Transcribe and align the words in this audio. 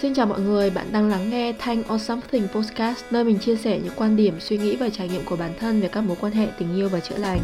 Xin 0.00 0.14
chào 0.14 0.26
mọi 0.26 0.40
người, 0.40 0.70
bạn 0.70 0.86
đang 0.92 1.08
lắng 1.08 1.30
nghe 1.30 1.52
Thanh 1.58 1.82
or 1.94 2.02
Something 2.02 2.48
Podcast 2.54 3.04
nơi 3.10 3.24
mình 3.24 3.38
chia 3.38 3.56
sẻ 3.56 3.80
những 3.84 3.92
quan 3.96 4.16
điểm, 4.16 4.34
suy 4.40 4.58
nghĩ 4.58 4.76
và 4.76 4.88
trải 4.88 5.08
nghiệm 5.08 5.22
của 5.24 5.36
bản 5.36 5.50
thân 5.58 5.80
về 5.80 5.88
các 5.88 6.00
mối 6.00 6.16
quan 6.20 6.32
hệ 6.32 6.48
tình 6.58 6.76
yêu 6.76 6.88
và 6.88 7.00
chữa 7.00 7.16
lành. 7.18 7.40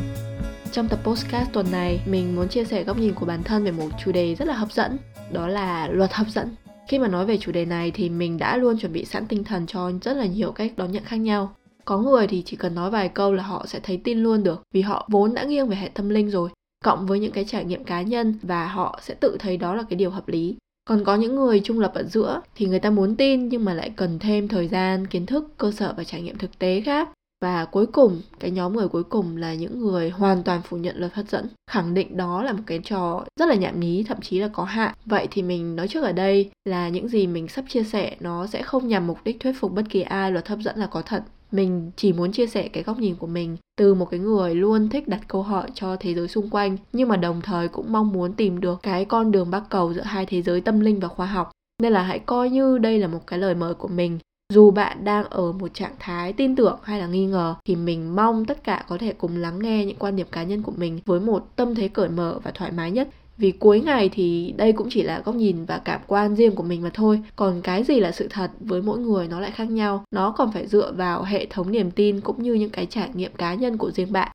Trong 0.72 0.88
tập 0.88 0.98
podcast 1.04 1.52
tuần 1.52 1.66
này, 1.72 2.00
mình 2.06 2.36
muốn 2.36 2.48
chia 2.48 2.64
sẻ 2.64 2.84
góc 2.84 2.98
nhìn 2.98 3.14
của 3.14 3.26
bản 3.26 3.42
thân 3.42 3.64
về 3.64 3.71
một 3.71 3.88
chủ 4.04 4.12
đề 4.12 4.34
rất 4.34 4.48
là 4.48 4.54
hấp 4.54 4.72
dẫn, 4.72 4.96
đó 5.32 5.48
là 5.48 5.88
luật 5.88 6.12
hấp 6.12 6.28
dẫn. 6.28 6.48
Khi 6.88 6.98
mà 6.98 7.08
nói 7.08 7.26
về 7.26 7.38
chủ 7.38 7.52
đề 7.52 7.64
này 7.64 7.91
thì 7.91 8.09
mình 8.09 8.39
đã 8.39 8.57
luôn 8.57 8.79
chuẩn 8.79 8.93
bị 8.93 9.05
sẵn 9.05 9.27
tinh 9.27 9.45
thần 9.45 9.67
cho 9.67 9.91
rất 10.03 10.17
là 10.17 10.27
nhiều 10.27 10.53
cách 10.53 10.73
đón 10.77 10.93
nhận 10.93 11.05
khác 11.05 11.17
nhau. 11.17 11.55
Có 11.85 11.98
người 11.98 12.27
thì 12.27 12.43
chỉ 12.46 12.57
cần 12.57 12.75
nói 12.75 12.91
vài 12.91 13.09
câu 13.09 13.32
là 13.32 13.43
họ 13.43 13.67
sẽ 13.67 13.80
thấy 13.82 14.01
tin 14.05 14.19
luôn 14.23 14.43
được 14.43 14.62
vì 14.75 14.80
họ 14.80 15.09
vốn 15.11 15.35
đã 15.35 15.45
nghiêng 15.45 15.69
về 15.69 15.77
hệ 15.77 15.89
tâm 15.89 16.09
linh 16.09 16.30
rồi, 16.30 16.51
cộng 16.85 17.07
với 17.07 17.21
những 17.21 17.32
cái 17.32 17.45
trải 17.45 17.64
nghiệm 17.64 17.85
cá 17.85 18.03
nhân 18.03 18.39
và 18.43 18.67
họ 18.67 19.01
sẽ 19.03 19.14
tự 19.14 19.37
thấy 19.39 19.57
đó 19.57 19.75
là 19.75 19.82
cái 19.91 19.96
điều 19.96 20.11
hợp 20.11 20.29
lý 20.29 20.57
còn 20.91 21.04
có 21.04 21.14
những 21.14 21.34
người 21.34 21.61
trung 21.61 21.80
lập 21.80 21.93
ở 21.95 22.02
giữa 22.02 22.41
thì 22.54 22.66
người 22.66 22.79
ta 22.79 22.90
muốn 22.90 23.16
tin 23.16 23.48
nhưng 23.48 23.64
mà 23.64 23.75
lại 23.75 23.90
cần 23.96 24.18
thêm 24.18 24.49
thời 24.49 24.68
gian, 24.68 25.07
kiến 25.07 25.26
thức, 25.26 25.53
cơ 25.58 25.71
sở 25.71 25.94
và 25.96 26.04
trải 26.04 26.22
nghiệm 26.22 26.39
thực 26.39 26.58
tế 26.58 26.80
khác. 26.80 27.08
Và 27.40 27.64
cuối 27.64 27.86
cùng, 27.86 28.21
cái 28.40 28.50
nhóm 28.50 28.76
người 28.76 28.89
cuối 28.89 29.03
cùng 29.03 29.36
là 29.36 29.54
những 29.54 29.80
người 29.80 30.11
hoàn 30.11 30.43
toàn 30.43 30.63
phủ 30.63 30.76
nhận 30.76 30.96
luật 30.96 31.14
hấp 31.14 31.29
dẫn. 31.29 31.46
Khẳng 31.71 31.94
định 31.94 32.16
đó 32.16 32.42
là 32.42 32.53
một 32.53 32.62
cái 32.66 32.80
trò 32.84 33.25
rất 33.41 33.47
là 33.47 33.55
nhảm 33.55 33.80
nhí, 33.80 34.05
thậm 34.08 34.20
chí 34.20 34.39
là 34.39 34.48
có 34.48 34.64
hại. 34.64 34.94
Vậy 35.06 35.28
thì 35.30 35.42
mình 35.42 35.77
nói 35.77 35.89
trước 35.89 36.03
ở 36.03 36.12
đây 36.12 36.50
là 36.64 36.89
những 36.89 37.08
gì 37.08 37.27
mình 37.27 37.48
sắp 37.48 37.64
chia 37.69 37.83
sẻ 37.83 38.16
nó 38.20 38.47
sẽ 38.47 38.62
không 38.62 38.88
nhằm 38.88 39.06
mục 39.06 39.19
đích 39.25 39.41
thuyết 39.41 39.52
phục 39.61 39.72
bất 39.72 39.84
kỳ 39.91 40.02
ai 40.02 40.33
luật 40.33 40.48
hấp 40.48 40.58
dẫn 40.58 40.77
là 40.78 40.86
có 40.86 41.02
thật 41.02 41.22
mình 41.53 41.91
chỉ 41.97 42.12
muốn 42.12 42.33
chia 42.33 42.47
sẻ 42.47 42.69
cái 42.69 42.83
góc 42.83 42.98
nhìn 42.98 43.14
của 43.14 43.27
mình 43.27 43.56
từ 43.78 43.95
một 43.95 44.11
cái 44.11 44.20
người 44.20 44.55
luôn 44.55 44.89
thích 44.89 45.08
đặt 45.08 45.20
câu 45.28 45.42
hỏi 45.42 45.69
cho 45.75 45.97
thế 46.00 46.14
giới 46.14 46.28
xung 46.28 46.50
quanh, 46.50 46.77
nhưng 46.92 47.08
mà 47.08 47.17
đồng 47.17 47.41
thời 47.41 47.69
cũng 47.69 47.92
mong 47.92 48.12
muốn 48.12 48.33
tìm 48.33 48.61
được 48.61 48.81
cái 48.83 49.05
con 49.05 49.33
đường 49.33 49.50
bắc 49.50 49.62
cầu 49.70 49.94
giữa 49.94 50.03
hai 50.03 50.27
thế 50.27 50.42
giới 50.42 50.61
tâm 50.61 50.81
linh 50.81 51.00
và 51.00 51.08
khoa 51.08 51.27
học. 51.27 51.50
Nên 51.83 51.92
là 51.92 52.03
hãy 52.03 52.19
coi 52.19 52.50
như 52.50 52.78
đây 52.78 52.98
là 52.98 53.08
một 53.08 53.27
cái 53.27 53.39
lời 53.39 53.55
mời 53.55 53.75
của 53.75 53.89
mình. 53.89 54.19
Dù 54.53 54.70
bạn 54.70 55.05
đang 55.05 55.25
ở 55.25 55.53
một 55.53 55.75
trạng 55.75 55.94
thái 55.98 56.33
tin 56.33 56.56
tưởng 56.56 56.78
hay 56.83 57.00
là 57.00 57.06
nghi 57.06 57.27
ngờ, 57.27 57.55
thì 57.64 57.77
mình 57.77 58.17
mong 58.17 58.44
tất 58.44 58.64
cả 58.64 58.84
có 58.89 58.98
thể 58.98 59.12
cùng 59.12 59.36
lắng 59.36 59.58
nghe 59.58 59.84
những 59.84 59.96
quan 59.96 60.17
điểm 60.17 60.27
cá 60.33 60.42
nhân 60.42 60.62
của 60.62 60.72
mình 60.77 61.00
với 61.06 61.20
một 61.20 61.56
tâm 61.56 61.74
thế 61.74 61.89
cởi 61.89 62.08
mở 62.08 62.39
và 62.42 62.50
thoải 62.50 62.72
mái 62.72 62.91
nhất 62.91 63.08
vì 63.41 63.50
cuối 63.50 63.80
ngày 63.80 64.08
thì 64.12 64.55
đây 64.56 64.72
cũng 64.72 64.88
chỉ 64.91 65.02
là 65.02 65.22
góc 65.24 65.34
nhìn 65.34 65.64
và 65.64 65.78
cảm 65.78 66.00
quan 66.06 66.36
riêng 66.36 66.55
của 66.55 66.62
mình 66.62 66.83
mà 66.83 66.91
thôi. 66.94 67.22
Còn 67.36 67.60
cái 67.62 67.84
gì 67.84 68.00
là 68.00 68.12
sự 68.12 68.27
thật 68.30 68.50
với 68.60 68.83
mỗi 68.83 68.98
người 68.98 69.28
nó 69.28 69.41
lại 69.41 69.50
khác 69.50 69.70
nhau. 69.70 70.05
Nó 70.10 70.34
còn 70.36 70.52
phải 70.52 70.66
dựa 70.66 70.92
vào 70.92 71.22
hệ 71.22 71.46
thống 71.46 71.72
niềm 71.72 71.91
tin 71.91 72.20
cũng 72.20 72.42
như 72.42 72.55
những 72.55 72.70
cái 72.70 72.86
trải 72.86 73.11
nghiệm 73.14 73.33
cá 73.34 73.55
nhân 73.55 73.77
của 73.77 73.91
riêng 73.91 74.12
bạn. 74.12 74.33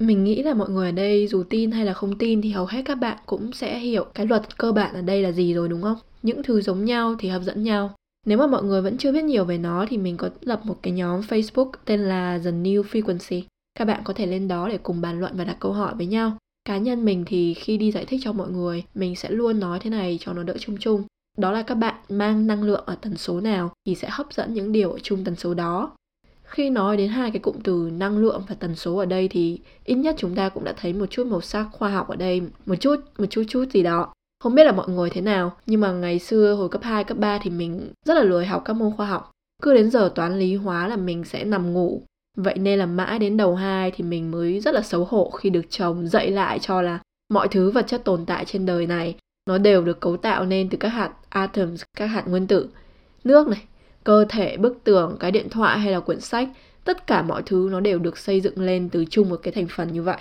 Mình 0.00 0.24
nghĩ 0.24 0.42
là 0.42 0.54
mọi 0.54 0.70
người 0.70 0.88
ở 0.88 0.92
đây 0.92 1.26
dù 1.26 1.42
tin 1.50 1.70
hay 1.70 1.84
là 1.84 1.92
không 1.92 2.18
tin 2.18 2.42
thì 2.42 2.50
hầu 2.50 2.66
hết 2.66 2.82
các 2.84 2.94
bạn 2.94 3.18
cũng 3.26 3.52
sẽ 3.52 3.78
hiểu 3.78 4.04
cái 4.14 4.26
luật 4.26 4.58
cơ 4.58 4.72
bản 4.72 4.94
ở 4.94 5.02
đây 5.02 5.22
là 5.22 5.32
gì 5.32 5.54
rồi, 5.54 5.68
đúng 5.68 5.82
không? 5.82 5.96
Những 6.22 6.42
thứ 6.42 6.60
giống 6.60 6.84
nhau 6.84 7.14
thì 7.18 7.28
hấp 7.28 7.42
dẫn 7.42 7.62
nhau. 7.62 7.90
Nếu 8.26 8.38
mà 8.38 8.46
mọi 8.46 8.62
người 8.62 8.82
vẫn 8.82 8.96
chưa 8.98 9.12
biết 9.12 9.24
nhiều 9.24 9.44
về 9.44 9.58
nó 9.58 9.86
thì 9.88 9.96
mình 9.96 10.16
có 10.16 10.30
lập 10.40 10.60
một 10.64 10.76
cái 10.82 10.92
nhóm 10.92 11.20
Facebook 11.20 11.70
tên 11.84 12.00
là 12.00 12.40
The 12.44 12.50
New 12.50 12.82
Frequency. 12.82 13.42
Các 13.78 13.84
bạn 13.84 14.00
có 14.04 14.12
thể 14.12 14.26
lên 14.26 14.48
đó 14.48 14.68
để 14.68 14.78
cùng 14.78 15.00
bàn 15.00 15.20
luận 15.20 15.32
và 15.36 15.44
đặt 15.44 15.56
câu 15.60 15.72
hỏi 15.72 15.94
với 15.94 16.06
nhau 16.06 16.36
cá 16.64 16.78
nhân 16.78 17.04
mình 17.04 17.24
thì 17.26 17.54
khi 17.54 17.76
đi 17.76 17.92
giải 17.92 18.04
thích 18.04 18.20
cho 18.24 18.32
mọi 18.32 18.50
người 18.50 18.84
mình 18.94 19.16
sẽ 19.16 19.30
luôn 19.30 19.60
nói 19.60 19.78
thế 19.82 19.90
này 19.90 20.18
cho 20.20 20.32
nó 20.32 20.42
đỡ 20.42 20.54
chung 20.58 20.76
chung. 20.80 21.04
Đó 21.38 21.52
là 21.52 21.62
các 21.62 21.74
bạn 21.74 21.94
mang 22.08 22.46
năng 22.46 22.62
lượng 22.62 22.82
ở 22.86 22.94
tần 22.94 23.16
số 23.16 23.40
nào 23.40 23.72
thì 23.86 23.94
sẽ 23.94 24.08
hấp 24.10 24.32
dẫn 24.32 24.54
những 24.54 24.72
điều 24.72 24.92
ở 24.92 24.98
chung 24.98 25.24
tần 25.24 25.36
số 25.36 25.54
đó. 25.54 25.96
Khi 26.42 26.70
nói 26.70 26.96
đến 26.96 27.08
hai 27.10 27.30
cái 27.30 27.38
cụm 27.38 27.56
từ 27.64 27.90
năng 27.92 28.18
lượng 28.18 28.42
và 28.48 28.54
tần 28.54 28.74
số 28.74 28.96
ở 28.96 29.06
đây 29.06 29.28
thì 29.28 29.60
ít 29.84 29.94
nhất 29.94 30.14
chúng 30.18 30.34
ta 30.34 30.48
cũng 30.48 30.64
đã 30.64 30.74
thấy 30.76 30.92
một 30.92 31.06
chút 31.10 31.26
màu 31.26 31.40
sắc 31.40 31.66
khoa 31.72 31.90
học 31.90 32.08
ở 32.08 32.16
đây 32.16 32.42
một 32.66 32.74
chút 32.74 32.96
một 33.18 33.26
chút 33.30 33.42
chút 33.48 33.64
gì 33.72 33.82
đó. 33.82 34.12
Không 34.40 34.54
biết 34.54 34.64
là 34.64 34.72
mọi 34.72 34.88
người 34.88 35.10
thế 35.10 35.20
nào 35.20 35.52
nhưng 35.66 35.80
mà 35.80 35.92
ngày 35.92 36.18
xưa 36.18 36.54
hồi 36.54 36.68
cấp 36.68 36.82
2, 36.82 37.04
cấp 37.04 37.18
3 37.18 37.38
thì 37.42 37.50
mình 37.50 37.92
rất 38.06 38.14
là 38.14 38.22
lười 38.22 38.46
học 38.46 38.62
các 38.64 38.72
môn 38.72 38.92
khoa 38.96 39.06
học. 39.06 39.30
Cứ 39.62 39.74
đến 39.74 39.90
giờ 39.90 40.12
toán 40.14 40.38
lý 40.38 40.56
hóa 40.56 40.88
là 40.88 40.96
mình 40.96 41.24
sẽ 41.24 41.44
nằm 41.44 41.72
ngủ. 41.72 42.02
Vậy 42.36 42.58
nên 42.58 42.78
là 42.78 42.86
mãi 42.86 43.18
đến 43.18 43.36
đầu 43.36 43.54
2 43.54 43.90
thì 43.90 44.04
mình 44.04 44.30
mới 44.30 44.60
rất 44.60 44.74
là 44.74 44.82
xấu 44.82 45.04
hổ 45.04 45.30
khi 45.30 45.50
được 45.50 45.70
chồng 45.70 46.08
dạy 46.08 46.30
lại 46.30 46.58
cho 46.58 46.82
là 46.82 46.98
mọi 47.32 47.48
thứ 47.48 47.70
vật 47.70 47.86
chất 47.86 48.04
tồn 48.04 48.26
tại 48.26 48.44
trên 48.44 48.66
đời 48.66 48.86
này 48.86 49.14
nó 49.48 49.58
đều 49.58 49.84
được 49.84 50.00
cấu 50.00 50.16
tạo 50.16 50.44
nên 50.44 50.68
từ 50.68 50.78
các 50.78 50.88
hạt 50.88 51.10
atoms, 51.28 51.82
các 51.96 52.06
hạt 52.06 52.28
nguyên 52.28 52.46
tử. 52.46 52.68
Nước 53.24 53.48
này, 53.48 53.62
cơ 54.04 54.24
thể, 54.28 54.56
bức 54.56 54.84
tường, 54.84 55.16
cái 55.20 55.30
điện 55.30 55.48
thoại 55.50 55.78
hay 55.78 55.92
là 55.92 56.00
quyển 56.00 56.20
sách, 56.20 56.48
tất 56.84 57.06
cả 57.06 57.22
mọi 57.22 57.42
thứ 57.46 57.68
nó 57.72 57.80
đều 57.80 57.98
được 57.98 58.18
xây 58.18 58.40
dựng 58.40 58.60
lên 58.60 58.88
từ 58.88 59.04
chung 59.10 59.28
một 59.28 59.40
cái 59.42 59.52
thành 59.52 59.66
phần 59.76 59.92
như 59.92 60.02
vậy. 60.02 60.18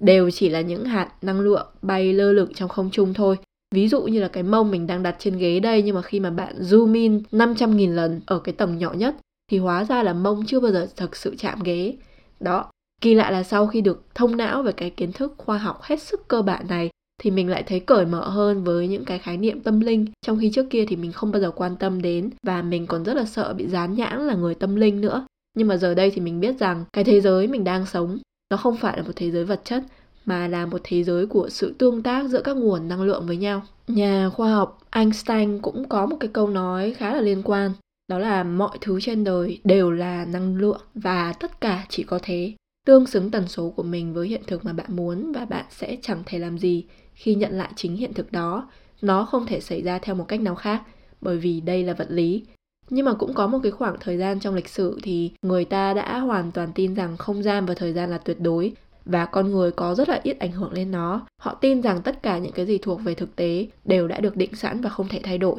Đều 0.00 0.30
chỉ 0.30 0.48
là 0.48 0.60
những 0.60 0.84
hạt 0.84 1.10
năng 1.22 1.40
lượng 1.40 1.66
bay 1.82 2.12
lơ 2.12 2.32
lửng 2.32 2.54
trong 2.54 2.68
không 2.68 2.90
trung 2.90 3.14
thôi. 3.14 3.36
Ví 3.74 3.88
dụ 3.88 4.02
như 4.02 4.20
là 4.20 4.28
cái 4.28 4.42
mông 4.42 4.70
mình 4.70 4.86
đang 4.86 5.02
đặt 5.02 5.16
trên 5.18 5.38
ghế 5.38 5.60
đây 5.60 5.82
nhưng 5.82 5.94
mà 5.94 6.02
khi 6.02 6.20
mà 6.20 6.30
bạn 6.30 6.54
zoom 6.60 6.94
in 6.94 7.22
500.000 7.32 7.94
lần 7.94 8.20
ở 8.26 8.38
cái 8.38 8.52
tầng 8.52 8.78
nhỏ 8.78 8.92
nhất 8.92 9.14
thì 9.50 9.58
hóa 9.58 9.84
ra 9.84 10.02
là 10.02 10.12
mông 10.12 10.46
chưa 10.46 10.60
bao 10.60 10.72
giờ 10.72 10.88
thực 10.96 11.16
sự 11.16 11.34
chạm 11.38 11.62
ghế. 11.62 11.96
Đó, 12.40 12.70
kỳ 13.00 13.14
lạ 13.14 13.30
là 13.30 13.42
sau 13.42 13.66
khi 13.66 13.80
được 13.80 14.04
thông 14.14 14.36
não 14.36 14.62
về 14.62 14.72
cái 14.72 14.90
kiến 14.90 15.12
thức 15.12 15.34
khoa 15.36 15.58
học 15.58 15.82
hết 15.82 16.02
sức 16.02 16.28
cơ 16.28 16.42
bản 16.42 16.66
này 16.68 16.90
thì 17.22 17.30
mình 17.30 17.48
lại 17.48 17.62
thấy 17.62 17.80
cởi 17.80 18.06
mở 18.06 18.28
hơn 18.28 18.64
với 18.64 18.88
những 18.88 19.04
cái 19.04 19.18
khái 19.18 19.36
niệm 19.36 19.60
tâm 19.60 19.80
linh. 19.80 20.06
Trong 20.26 20.38
khi 20.40 20.50
trước 20.54 20.66
kia 20.70 20.84
thì 20.88 20.96
mình 20.96 21.12
không 21.12 21.32
bao 21.32 21.40
giờ 21.40 21.50
quan 21.50 21.76
tâm 21.76 22.02
đến 22.02 22.30
và 22.42 22.62
mình 22.62 22.86
còn 22.86 23.04
rất 23.04 23.14
là 23.14 23.24
sợ 23.24 23.54
bị 23.54 23.66
dán 23.66 23.94
nhãn 23.94 24.26
là 24.26 24.34
người 24.34 24.54
tâm 24.54 24.76
linh 24.76 25.00
nữa. 25.00 25.26
Nhưng 25.56 25.68
mà 25.68 25.76
giờ 25.76 25.94
đây 25.94 26.10
thì 26.10 26.20
mình 26.20 26.40
biết 26.40 26.58
rằng 26.58 26.84
cái 26.92 27.04
thế 27.04 27.20
giới 27.20 27.46
mình 27.46 27.64
đang 27.64 27.86
sống 27.86 28.18
nó 28.50 28.56
không 28.56 28.76
phải 28.76 28.96
là 28.96 29.02
một 29.02 29.12
thế 29.16 29.30
giới 29.30 29.44
vật 29.44 29.60
chất 29.64 29.82
mà 30.24 30.48
là 30.48 30.66
một 30.66 30.80
thế 30.84 31.04
giới 31.04 31.26
của 31.26 31.48
sự 31.48 31.74
tương 31.78 32.02
tác 32.02 32.28
giữa 32.28 32.40
các 32.40 32.56
nguồn 32.56 32.88
năng 32.88 33.02
lượng 33.02 33.26
với 33.26 33.36
nhau. 33.36 33.62
Nhà 33.88 34.30
khoa 34.34 34.54
học 34.54 34.78
einstein 34.90 35.58
cũng 35.58 35.88
có 35.88 36.06
một 36.06 36.16
cái 36.20 36.30
câu 36.32 36.48
nói 36.48 36.94
khá 36.96 37.14
là 37.14 37.20
liên 37.20 37.42
quan 37.44 37.70
đó 38.08 38.18
là 38.18 38.44
mọi 38.44 38.78
thứ 38.80 39.00
trên 39.00 39.24
đời 39.24 39.60
đều 39.64 39.90
là 39.90 40.24
năng 40.24 40.56
lượng 40.56 40.80
và 40.94 41.32
tất 41.32 41.60
cả 41.60 41.86
chỉ 41.88 42.02
có 42.02 42.18
thế. 42.22 42.52
Tương 42.86 43.06
xứng 43.06 43.30
tần 43.30 43.48
số 43.48 43.70
của 43.70 43.82
mình 43.82 44.14
với 44.14 44.28
hiện 44.28 44.42
thực 44.46 44.64
mà 44.64 44.72
bạn 44.72 44.96
muốn 44.96 45.32
và 45.32 45.44
bạn 45.44 45.64
sẽ 45.70 45.96
chẳng 46.02 46.22
thể 46.26 46.38
làm 46.38 46.58
gì 46.58 46.84
khi 47.14 47.34
nhận 47.34 47.52
lại 47.52 47.70
chính 47.76 47.96
hiện 47.96 48.14
thực 48.14 48.32
đó. 48.32 48.68
Nó 49.02 49.24
không 49.24 49.46
thể 49.46 49.60
xảy 49.60 49.82
ra 49.82 49.98
theo 49.98 50.14
một 50.14 50.24
cách 50.28 50.40
nào 50.40 50.54
khác, 50.54 50.82
bởi 51.20 51.36
vì 51.36 51.60
đây 51.60 51.84
là 51.84 51.92
vật 51.92 52.06
lý. 52.10 52.42
Nhưng 52.90 53.04
mà 53.04 53.14
cũng 53.14 53.34
có 53.34 53.46
một 53.46 53.58
cái 53.62 53.72
khoảng 53.72 53.96
thời 54.00 54.16
gian 54.16 54.40
trong 54.40 54.54
lịch 54.54 54.68
sử 54.68 54.98
thì 55.02 55.30
người 55.42 55.64
ta 55.64 55.94
đã 55.94 56.18
hoàn 56.18 56.52
toàn 56.52 56.68
tin 56.74 56.94
rằng 56.94 57.16
không 57.16 57.42
gian 57.42 57.66
và 57.66 57.74
thời 57.74 57.92
gian 57.92 58.10
là 58.10 58.18
tuyệt 58.18 58.40
đối 58.40 58.72
và 59.04 59.26
con 59.26 59.50
người 59.50 59.70
có 59.70 59.94
rất 59.94 60.08
là 60.08 60.20
ít 60.22 60.38
ảnh 60.38 60.52
hưởng 60.52 60.72
lên 60.72 60.90
nó. 60.90 61.26
Họ 61.40 61.54
tin 61.54 61.80
rằng 61.82 62.02
tất 62.02 62.22
cả 62.22 62.38
những 62.38 62.52
cái 62.52 62.66
gì 62.66 62.78
thuộc 62.78 63.00
về 63.04 63.14
thực 63.14 63.36
tế 63.36 63.66
đều 63.84 64.08
đã 64.08 64.20
được 64.20 64.36
định 64.36 64.54
sẵn 64.54 64.80
và 64.80 64.90
không 64.90 65.08
thể 65.08 65.20
thay 65.22 65.38
đổi 65.38 65.56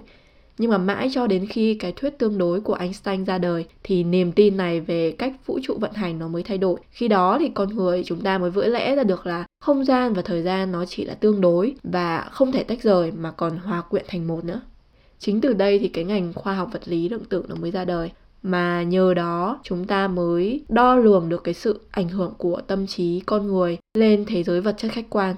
nhưng 0.59 0.71
mà 0.71 0.77
mãi 0.77 1.09
cho 1.13 1.27
đến 1.27 1.45
khi 1.45 1.75
cái 1.75 1.91
thuyết 1.91 2.17
tương 2.17 2.37
đối 2.37 2.61
của 2.61 2.73
Einstein 2.73 3.25
ra 3.25 3.37
đời 3.37 3.65
thì 3.83 4.03
niềm 4.03 4.31
tin 4.31 4.57
này 4.57 4.81
về 4.81 5.11
cách 5.11 5.33
vũ 5.45 5.59
trụ 5.63 5.77
vận 5.79 5.93
hành 5.93 6.19
nó 6.19 6.27
mới 6.27 6.43
thay 6.43 6.57
đổi. 6.57 6.79
Khi 6.91 7.07
đó 7.07 7.37
thì 7.39 7.49
con 7.53 7.69
người 7.75 8.03
chúng 8.05 8.21
ta 8.21 8.37
mới 8.37 8.49
vỡ 8.49 8.67
lẽ 8.67 8.95
ra 8.95 9.03
được 9.03 9.25
là 9.25 9.45
không 9.61 9.85
gian 9.85 10.13
và 10.13 10.21
thời 10.21 10.41
gian 10.41 10.71
nó 10.71 10.85
chỉ 10.85 11.05
là 11.05 11.13
tương 11.13 11.41
đối 11.41 11.75
và 11.83 12.29
không 12.31 12.51
thể 12.51 12.63
tách 12.63 12.83
rời 12.83 13.11
mà 13.11 13.31
còn 13.31 13.57
hòa 13.57 13.81
quyện 13.81 14.05
thành 14.07 14.27
một 14.27 14.45
nữa. 14.45 14.61
Chính 15.19 15.41
từ 15.41 15.53
đây 15.53 15.79
thì 15.79 15.87
cái 15.87 16.03
ngành 16.03 16.33
khoa 16.33 16.53
học 16.53 16.69
vật 16.73 16.81
lý 16.85 17.09
lượng 17.09 17.25
tử 17.29 17.45
nó 17.49 17.55
mới 17.55 17.71
ra 17.71 17.85
đời 17.85 18.11
mà 18.43 18.83
nhờ 18.83 19.13
đó 19.13 19.59
chúng 19.63 19.85
ta 19.85 20.07
mới 20.07 20.63
đo 20.69 20.95
lường 20.95 21.29
được 21.29 21.43
cái 21.43 21.53
sự 21.53 21.81
ảnh 21.91 22.09
hưởng 22.09 22.33
của 22.37 22.61
tâm 22.67 22.87
trí 22.87 23.19
con 23.25 23.47
người 23.47 23.77
lên 23.93 24.25
thế 24.27 24.43
giới 24.43 24.61
vật 24.61 24.75
chất 24.77 24.91
khách 24.91 25.09
quan 25.09 25.35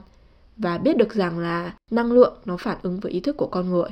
và 0.58 0.78
biết 0.78 0.98
được 0.98 1.14
rằng 1.14 1.40
là 1.40 1.74
năng 1.92 2.12
lượng 2.12 2.34
nó 2.46 2.58
phản 2.58 2.78
ứng 2.82 3.00
với 3.00 3.12
ý 3.12 3.20
thức 3.20 3.38
của 3.38 3.48
con 3.48 3.70
người 3.70 3.90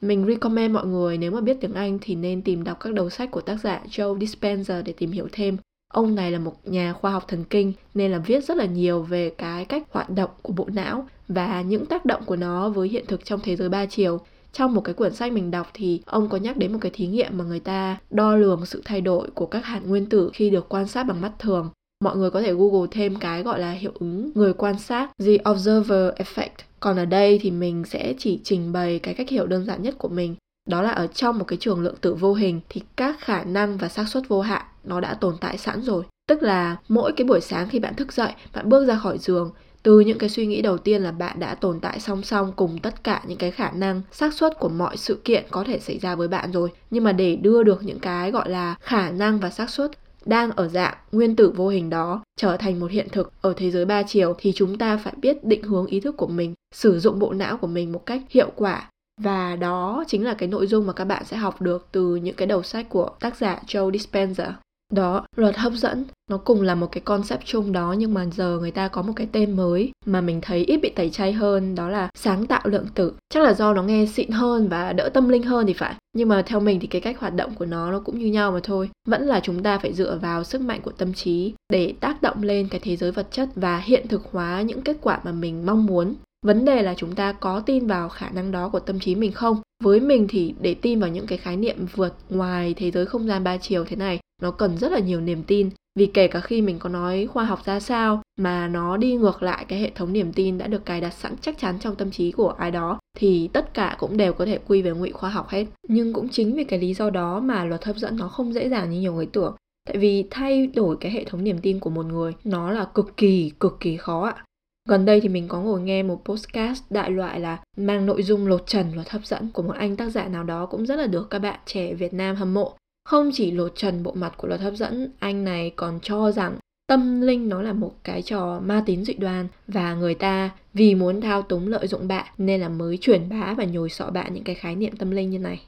mình 0.00 0.26
recommend 0.26 0.74
mọi 0.74 0.86
người 0.86 1.18
nếu 1.18 1.30
mà 1.30 1.40
biết 1.40 1.56
tiếng 1.60 1.74
Anh 1.74 1.98
thì 2.02 2.14
nên 2.14 2.42
tìm 2.42 2.64
đọc 2.64 2.76
các 2.80 2.92
đầu 2.92 3.10
sách 3.10 3.30
của 3.30 3.40
tác 3.40 3.56
giả 3.62 3.82
Joe 3.90 4.18
Dispenza 4.18 4.82
để 4.82 4.92
tìm 4.92 5.10
hiểu 5.10 5.28
thêm. 5.32 5.56
Ông 5.92 6.14
này 6.14 6.30
là 6.30 6.38
một 6.38 6.54
nhà 6.64 6.92
khoa 6.92 7.10
học 7.10 7.24
thần 7.28 7.44
kinh 7.50 7.72
nên 7.94 8.12
là 8.12 8.18
viết 8.18 8.44
rất 8.44 8.56
là 8.56 8.64
nhiều 8.64 9.02
về 9.02 9.30
cái 9.30 9.64
cách 9.64 9.82
hoạt 9.90 10.10
động 10.10 10.30
của 10.42 10.52
bộ 10.52 10.68
não 10.72 11.08
và 11.28 11.62
những 11.62 11.86
tác 11.86 12.04
động 12.04 12.22
của 12.26 12.36
nó 12.36 12.68
với 12.68 12.88
hiện 12.88 13.04
thực 13.06 13.24
trong 13.24 13.40
thế 13.42 13.56
giới 13.56 13.68
ba 13.68 13.86
chiều. 13.86 14.20
Trong 14.52 14.74
một 14.74 14.80
cái 14.80 14.94
quyển 14.94 15.14
sách 15.14 15.32
mình 15.32 15.50
đọc 15.50 15.70
thì 15.74 16.02
ông 16.06 16.28
có 16.28 16.38
nhắc 16.38 16.56
đến 16.56 16.72
một 16.72 16.78
cái 16.80 16.92
thí 16.94 17.06
nghiệm 17.06 17.38
mà 17.38 17.44
người 17.44 17.60
ta 17.60 17.96
đo 18.10 18.36
lường 18.36 18.66
sự 18.66 18.82
thay 18.84 19.00
đổi 19.00 19.30
của 19.34 19.46
các 19.46 19.64
hạt 19.64 19.80
nguyên 19.86 20.06
tử 20.06 20.30
khi 20.34 20.50
được 20.50 20.68
quan 20.68 20.86
sát 20.88 21.02
bằng 21.02 21.20
mắt 21.20 21.32
thường. 21.38 21.70
Mọi 22.04 22.16
người 22.16 22.30
có 22.30 22.40
thể 22.40 22.52
google 22.52 22.88
thêm 22.90 23.16
cái 23.16 23.42
gọi 23.42 23.60
là 23.60 23.70
hiệu 23.70 23.92
ứng 23.94 24.30
người 24.34 24.52
quan 24.52 24.78
sát, 24.78 25.10
the 25.18 25.50
observer 25.50 26.12
effect. 26.14 26.48
Còn 26.80 26.96
ở 26.96 27.04
đây 27.04 27.38
thì 27.42 27.50
mình 27.50 27.84
sẽ 27.84 28.14
chỉ 28.18 28.40
trình 28.44 28.72
bày 28.72 28.98
cái 28.98 29.14
cách 29.14 29.28
hiểu 29.28 29.46
đơn 29.46 29.64
giản 29.64 29.82
nhất 29.82 29.94
của 29.98 30.08
mình. 30.08 30.36
Đó 30.68 30.82
là 30.82 30.90
ở 30.90 31.06
trong 31.06 31.38
một 31.38 31.44
cái 31.44 31.56
trường 31.60 31.80
lượng 31.80 31.96
tử 32.00 32.14
vô 32.14 32.34
hình 32.34 32.60
thì 32.68 32.82
các 32.96 33.20
khả 33.20 33.44
năng 33.44 33.76
và 33.76 33.88
xác 33.88 34.08
suất 34.08 34.28
vô 34.28 34.40
hạn 34.40 34.62
nó 34.84 35.00
đã 35.00 35.14
tồn 35.14 35.36
tại 35.40 35.58
sẵn 35.58 35.82
rồi. 35.82 36.04
Tức 36.28 36.42
là 36.42 36.76
mỗi 36.88 37.12
cái 37.12 37.24
buổi 37.24 37.40
sáng 37.40 37.68
khi 37.68 37.78
bạn 37.78 37.94
thức 37.94 38.12
dậy 38.12 38.32
bạn 38.54 38.68
bước 38.68 38.86
ra 38.86 38.96
khỏi 38.96 39.18
giường 39.18 39.50
từ 39.82 40.00
những 40.00 40.18
cái 40.18 40.28
suy 40.28 40.46
nghĩ 40.46 40.62
đầu 40.62 40.78
tiên 40.78 41.02
là 41.02 41.12
bạn 41.12 41.40
đã 41.40 41.54
tồn 41.54 41.80
tại 41.80 42.00
song 42.00 42.22
song 42.22 42.52
cùng 42.56 42.78
tất 42.78 43.04
cả 43.04 43.22
những 43.26 43.38
cái 43.38 43.50
khả 43.50 43.70
năng 43.70 44.02
xác 44.12 44.34
suất 44.34 44.58
của 44.58 44.68
mọi 44.68 44.96
sự 44.96 45.20
kiện 45.24 45.44
có 45.50 45.64
thể 45.64 45.78
xảy 45.78 45.98
ra 45.98 46.14
với 46.14 46.28
bạn 46.28 46.52
rồi. 46.52 46.68
Nhưng 46.90 47.04
mà 47.04 47.12
để 47.12 47.36
đưa 47.36 47.62
được 47.62 47.82
những 47.82 48.00
cái 48.00 48.30
gọi 48.30 48.50
là 48.50 48.74
khả 48.80 49.10
năng 49.10 49.40
và 49.40 49.50
xác 49.50 49.70
suất 49.70 49.90
đang 50.24 50.50
ở 50.50 50.68
dạng 50.68 50.94
nguyên 51.12 51.36
tử 51.36 51.52
vô 51.56 51.68
hình 51.68 51.90
đó 51.90 52.22
trở 52.36 52.56
thành 52.56 52.80
một 52.80 52.90
hiện 52.90 53.08
thực 53.12 53.32
ở 53.40 53.54
thế 53.56 53.70
giới 53.70 53.84
ba 53.84 54.02
chiều 54.02 54.34
thì 54.38 54.52
chúng 54.52 54.78
ta 54.78 54.96
phải 54.96 55.12
biết 55.16 55.44
định 55.44 55.62
hướng 55.62 55.86
ý 55.86 56.00
thức 56.00 56.16
của 56.16 56.26
mình, 56.26 56.54
sử 56.74 57.00
dụng 57.00 57.18
bộ 57.18 57.32
não 57.32 57.56
của 57.56 57.66
mình 57.66 57.92
một 57.92 58.06
cách 58.06 58.22
hiệu 58.30 58.50
quả. 58.56 58.90
Và 59.20 59.56
đó 59.56 60.04
chính 60.06 60.24
là 60.24 60.34
cái 60.34 60.48
nội 60.48 60.66
dung 60.66 60.86
mà 60.86 60.92
các 60.92 61.04
bạn 61.04 61.24
sẽ 61.24 61.36
học 61.36 61.60
được 61.60 61.88
từ 61.92 62.16
những 62.16 62.36
cái 62.36 62.46
đầu 62.46 62.62
sách 62.62 62.88
của 62.88 63.10
tác 63.20 63.36
giả 63.36 63.62
Joe 63.66 63.90
Dispenza 63.90 64.52
đó, 64.92 65.26
luật 65.36 65.56
hấp 65.56 65.72
dẫn, 65.72 66.04
nó 66.30 66.36
cùng 66.36 66.62
là 66.62 66.74
một 66.74 66.86
cái 66.92 67.00
concept 67.00 67.44
chung 67.44 67.72
đó, 67.72 67.94
nhưng 67.98 68.14
mà 68.14 68.26
giờ 68.26 68.58
người 68.60 68.70
ta 68.70 68.88
có 68.88 69.02
một 69.02 69.12
cái 69.16 69.28
tên 69.32 69.56
mới 69.56 69.90
mà 70.06 70.20
mình 70.20 70.40
thấy 70.42 70.64
ít 70.64 70.76
bị 70.76 70.88
tẩy 70.88 71.10
chay 71.10 71.32
hơn, 71.32 71.74
đó 71.74 71.88
là 71.88 72.08
sáng 72.14 72.46
tạo 72.46 72.60
lượng 72.64 72.86
tử. 72.94 73.12
Chắc 73.34 73.42
là 73.42 73.54
do 73.54 73.72
nó 73.72 73.82
nghe 73.82 74.06
xịn 74.06 74.30
hơn 74.30 74.68
và 74.68 74.92
đỡ 74.92 75.08
tâm 75.08 75.28
linh 75.28 75.42
hơn 75.42 75.66
thì 75.66 75.72
phải. 75.72 75.94
Nhưng 76.16 76.28
mà 76.28 76.42
theo 76.42 76.60
mình 76.60 76.80
thì 76.80 76.86
cái 76.86 77.00
cách 77.00 77.20
hoạt 77.20 77.34
động 77.34 77.54
của 77.54 77.66
nó 77.66 77.90
nó 77.92 78.00
cũng 78.00 78.18
như 78.18 78.26
nhau 78.26 78.52
mà 78.52 78.60
thôi. 78.62 78.90
Vẫn 79.08 79.26
là 79.26 79.40
chúng 79.40 79.62
ta 79.62 79.78
phải 79.78 79.92
dựa 79.92 80.18
vào 80.22 80.44
sức 80.44 80.60
mạnh 80.60 80.80
của 80.82 80.92
tâm 80.92 81.12
trí 81.12 81.54
để 81.72 81.94
tác 82.00 82.22
động 82.22 82.42
lên 82.42 82.68
cái 82.70 82.80
thế 82.84 82.96
giới 82.96 83.12
vật 83.12 83.26
chất 83.30 83.48
và 83.54 83.78
hiện 83.78 84.08
thực 84.08 84.22
hóa 84.32 84.62
những 84.62 84.82
kết 84.82 84.96
quả 85.00 85.20
mà 85.24 85.32
mình 85.32 85.66
mong 85.66 85.86
muốn 85.86 86.14
vấn 86.46 86.64
đề 86.64 86.82
là 86.82 86.94
chúng 86.94 87.14
ta 87.14 87.32
có 87.32 87.60
tin 87.60 87.86
vào 87.86 88.08
khả 88.08 88.30
năng 88.30 88.52
đó 88.52 88.68
của 88.68 88.80
tâm 88.80 89.00
trí 89.00 89.14
mình 89.14 89.32
không? 89.32 89.60
Với 89.82 90.00
mình 90.00 90.26
thì 90.28 90.54
để 90.60 90.74
tin 90.74 91.00
vào 91.00 91.10
những 91.10 91.26
cái 91.26 91.38
khái 91.38 91.56
niệm 91.56 91.86
vượt 91.94 92.14
ngoài 92.30 92.74
thế 92.74 92.90
giới 92.90 93.06
không 93.06 93.26
gian 93.26 93.44
ba 93.44 93.56
chiều 93.56 93.84
thế 93.84 93.96
này, 93.96 94.18
nó 94.42 94.50
cần 94.50 94.78
rất 94.78 94.92
là 94.92 94.98
nhiều 94.98 95.20
niềm 95.20 95.42
tin. 95.42 95.70
Vì 95.98 96.06
kể 96.06 96.28
cả 96.28 96.40
khi 96.40 96.62
mình 96.62 96.78
có 96.78 96.88
nói 96.88 97.26
khoa 97.26 97.44
học 97.44 97.64
ra 97.64 97.80
sao, 97.80 98.22
mà 98.36 98.68
nó 98.68 98.96
đi 98.96 99.14
ngược 99.14 99.42
lại 99.42 99.64
cái 99.68 99.80
hệ 99.80 99.90
thống 99.94 100.12
niềm 100.12 100.32
tin 100.32 100.58
đã 100.58 100.66
được 100.66 100.84
cài 100.84 101.00
đặt 101.00 101.10
sẵn 101.10 101.34
chắc 101.40 101.58
chắn 101.58 101.78
trong 101.80 101.96
tâm 101.96 102.10
trí 102.10 102.32
của 102.32 102.48
ai 102.48 102.70
đó, 102.70 102.98
thì 103.16 103.48
tất 103.52 103.74
cả 103.74 103.96
cũng 103.98 104.16
đều 104.16 104.32
có 104.32 104.46
thể 104.46 104.58
quy 104.66 104.82
về 104.82 104.90
ngụy 104.90 105.12
khoa 105.12 105.30
học 105.30 105.48
hết. 105.48 105.66
Nhưng 105.88 106.12
cũng 106.12 106.28
chính 106.28 106.56
vì 106.56 106.64
cái 106.64 106.78
lý 106.78 106.94
do 106.94 107.10
đó 107.10 107.40
mà 107.40 107.64
luật 107.64 107.84
hấp 107.84 107.96
dẫn 107.96 108.16
nó 108.16 108.28
không 108.28 108.54
dễ 108.54 108.68
dàng 108.68 108.90
như 108.90 109.00
nhiều 109.00 109.12
người 109.12 109.26
tưởng. 109.26 109.54
Tại 109.88 109.96
vì 109.96 110.24
thay 110.30 110.66
đổi 110.66 110.96
cái 111.00 111.12
hệ 111.12 111.24
thống 111.24 111.44
niềm 111.44 111.58
tin 111.58 111.80
của 111.80 111.90
một 111.90 112.06
người, 112.06 112.32
nó 112.44 112.70
là 112.70 112.84
cực 112.84 113.16
kỳ 113.16 113.52
cực 113.60 113.76
kỳ 113.80 113.96
khó 113.96 114.24
ạ. 114.26 114.44
Gần 114.88 115.04
đây 115.04 115.20
thì 115.20 115.28
mình 115.28 115.48
có 115.48 115.60
ngồi 115.60 115.80
nghe 115.80 116.02
một 116.02 116.24
podcast 116.24 116.82
đại 116.90 117.10
loại 117.10 117.40
là 117.40 117.58
mang 117.76 118.06
nội 118.06 118.22
dung 118.22 118.46
lột 118.46 118.66
trần 118.66 118.86
luật 118.94 119.10
hấp 119.10 119.26
dẫn 119.26 119.48
của 119.52 119.62
một 119.62 119.74
anh 119.78 119.96
tác 119.96 120.08
giả 120.08 120.28
nào 120.28 120.44
đó 120.44 120.66
cũng 120.66 120.86
rất 120.86 120.96
là 120.96 121.06
được 121.06 121.30
các 121.30 121.38
bạn 121.38 121.60
trẻ 121.66 121.94
Việt 121.94 122.14
Nam 122.14 122.36
hâm 122.36 122.54
mộ. 122.54 122.72
Không 123.04 123.30
chỉ 123.34 123.50
lột 123.50 123.72
trần 123.76 124.02
bộ 124.02 124.12
mặt 124.12 124.32
của 124.36 124.48
luật 124.48 124.60
hấp 124.60 124.74
dẫn, 124.74 125.10
anh 125.18 125.44
này 125.44 125.70
còn 125.76 125.98
cho 126.02 126.32
rằng 126.32 126.56
tâm 126.86 127.20
linh 127.20 127.48
nó 127.48 127.62
là 127.62 127.72
một 127.72 127.92
cái 128.04 128.22
trò 128.22 128.60
ma 128.60 128.82
tín 128.86 129.04
dị 129.04 129.14
đoan 129.14 129.48
và 129.66 129.94
người 129.94 130.14
ta 130.14 130.50
vì 130.74 130.94
muốn 130.94 131.20
thao 131.20 131.42
túng 131.42 131.68
lợi 131.68 131.86
dụng 131.86 132.08
bạn 132.08 132.26
nên 132.38 132.60
là 132.60 132.68
mới 132.68 132.96
truyền 132.96 133.28
bá 133.28 133.54
và 133.54 133.64
nhồi 133.64 133.88
sọ 133.88 134.10
bạn 134.10 134.34
những 134.34 134.44
cái 134.44 134.54
khái 134.54 134.76
niệm 134.76 134.96
tâm 134.96 135.10
linh 135.10 135.30
như 135.30 135.38
này. 135.38 135.60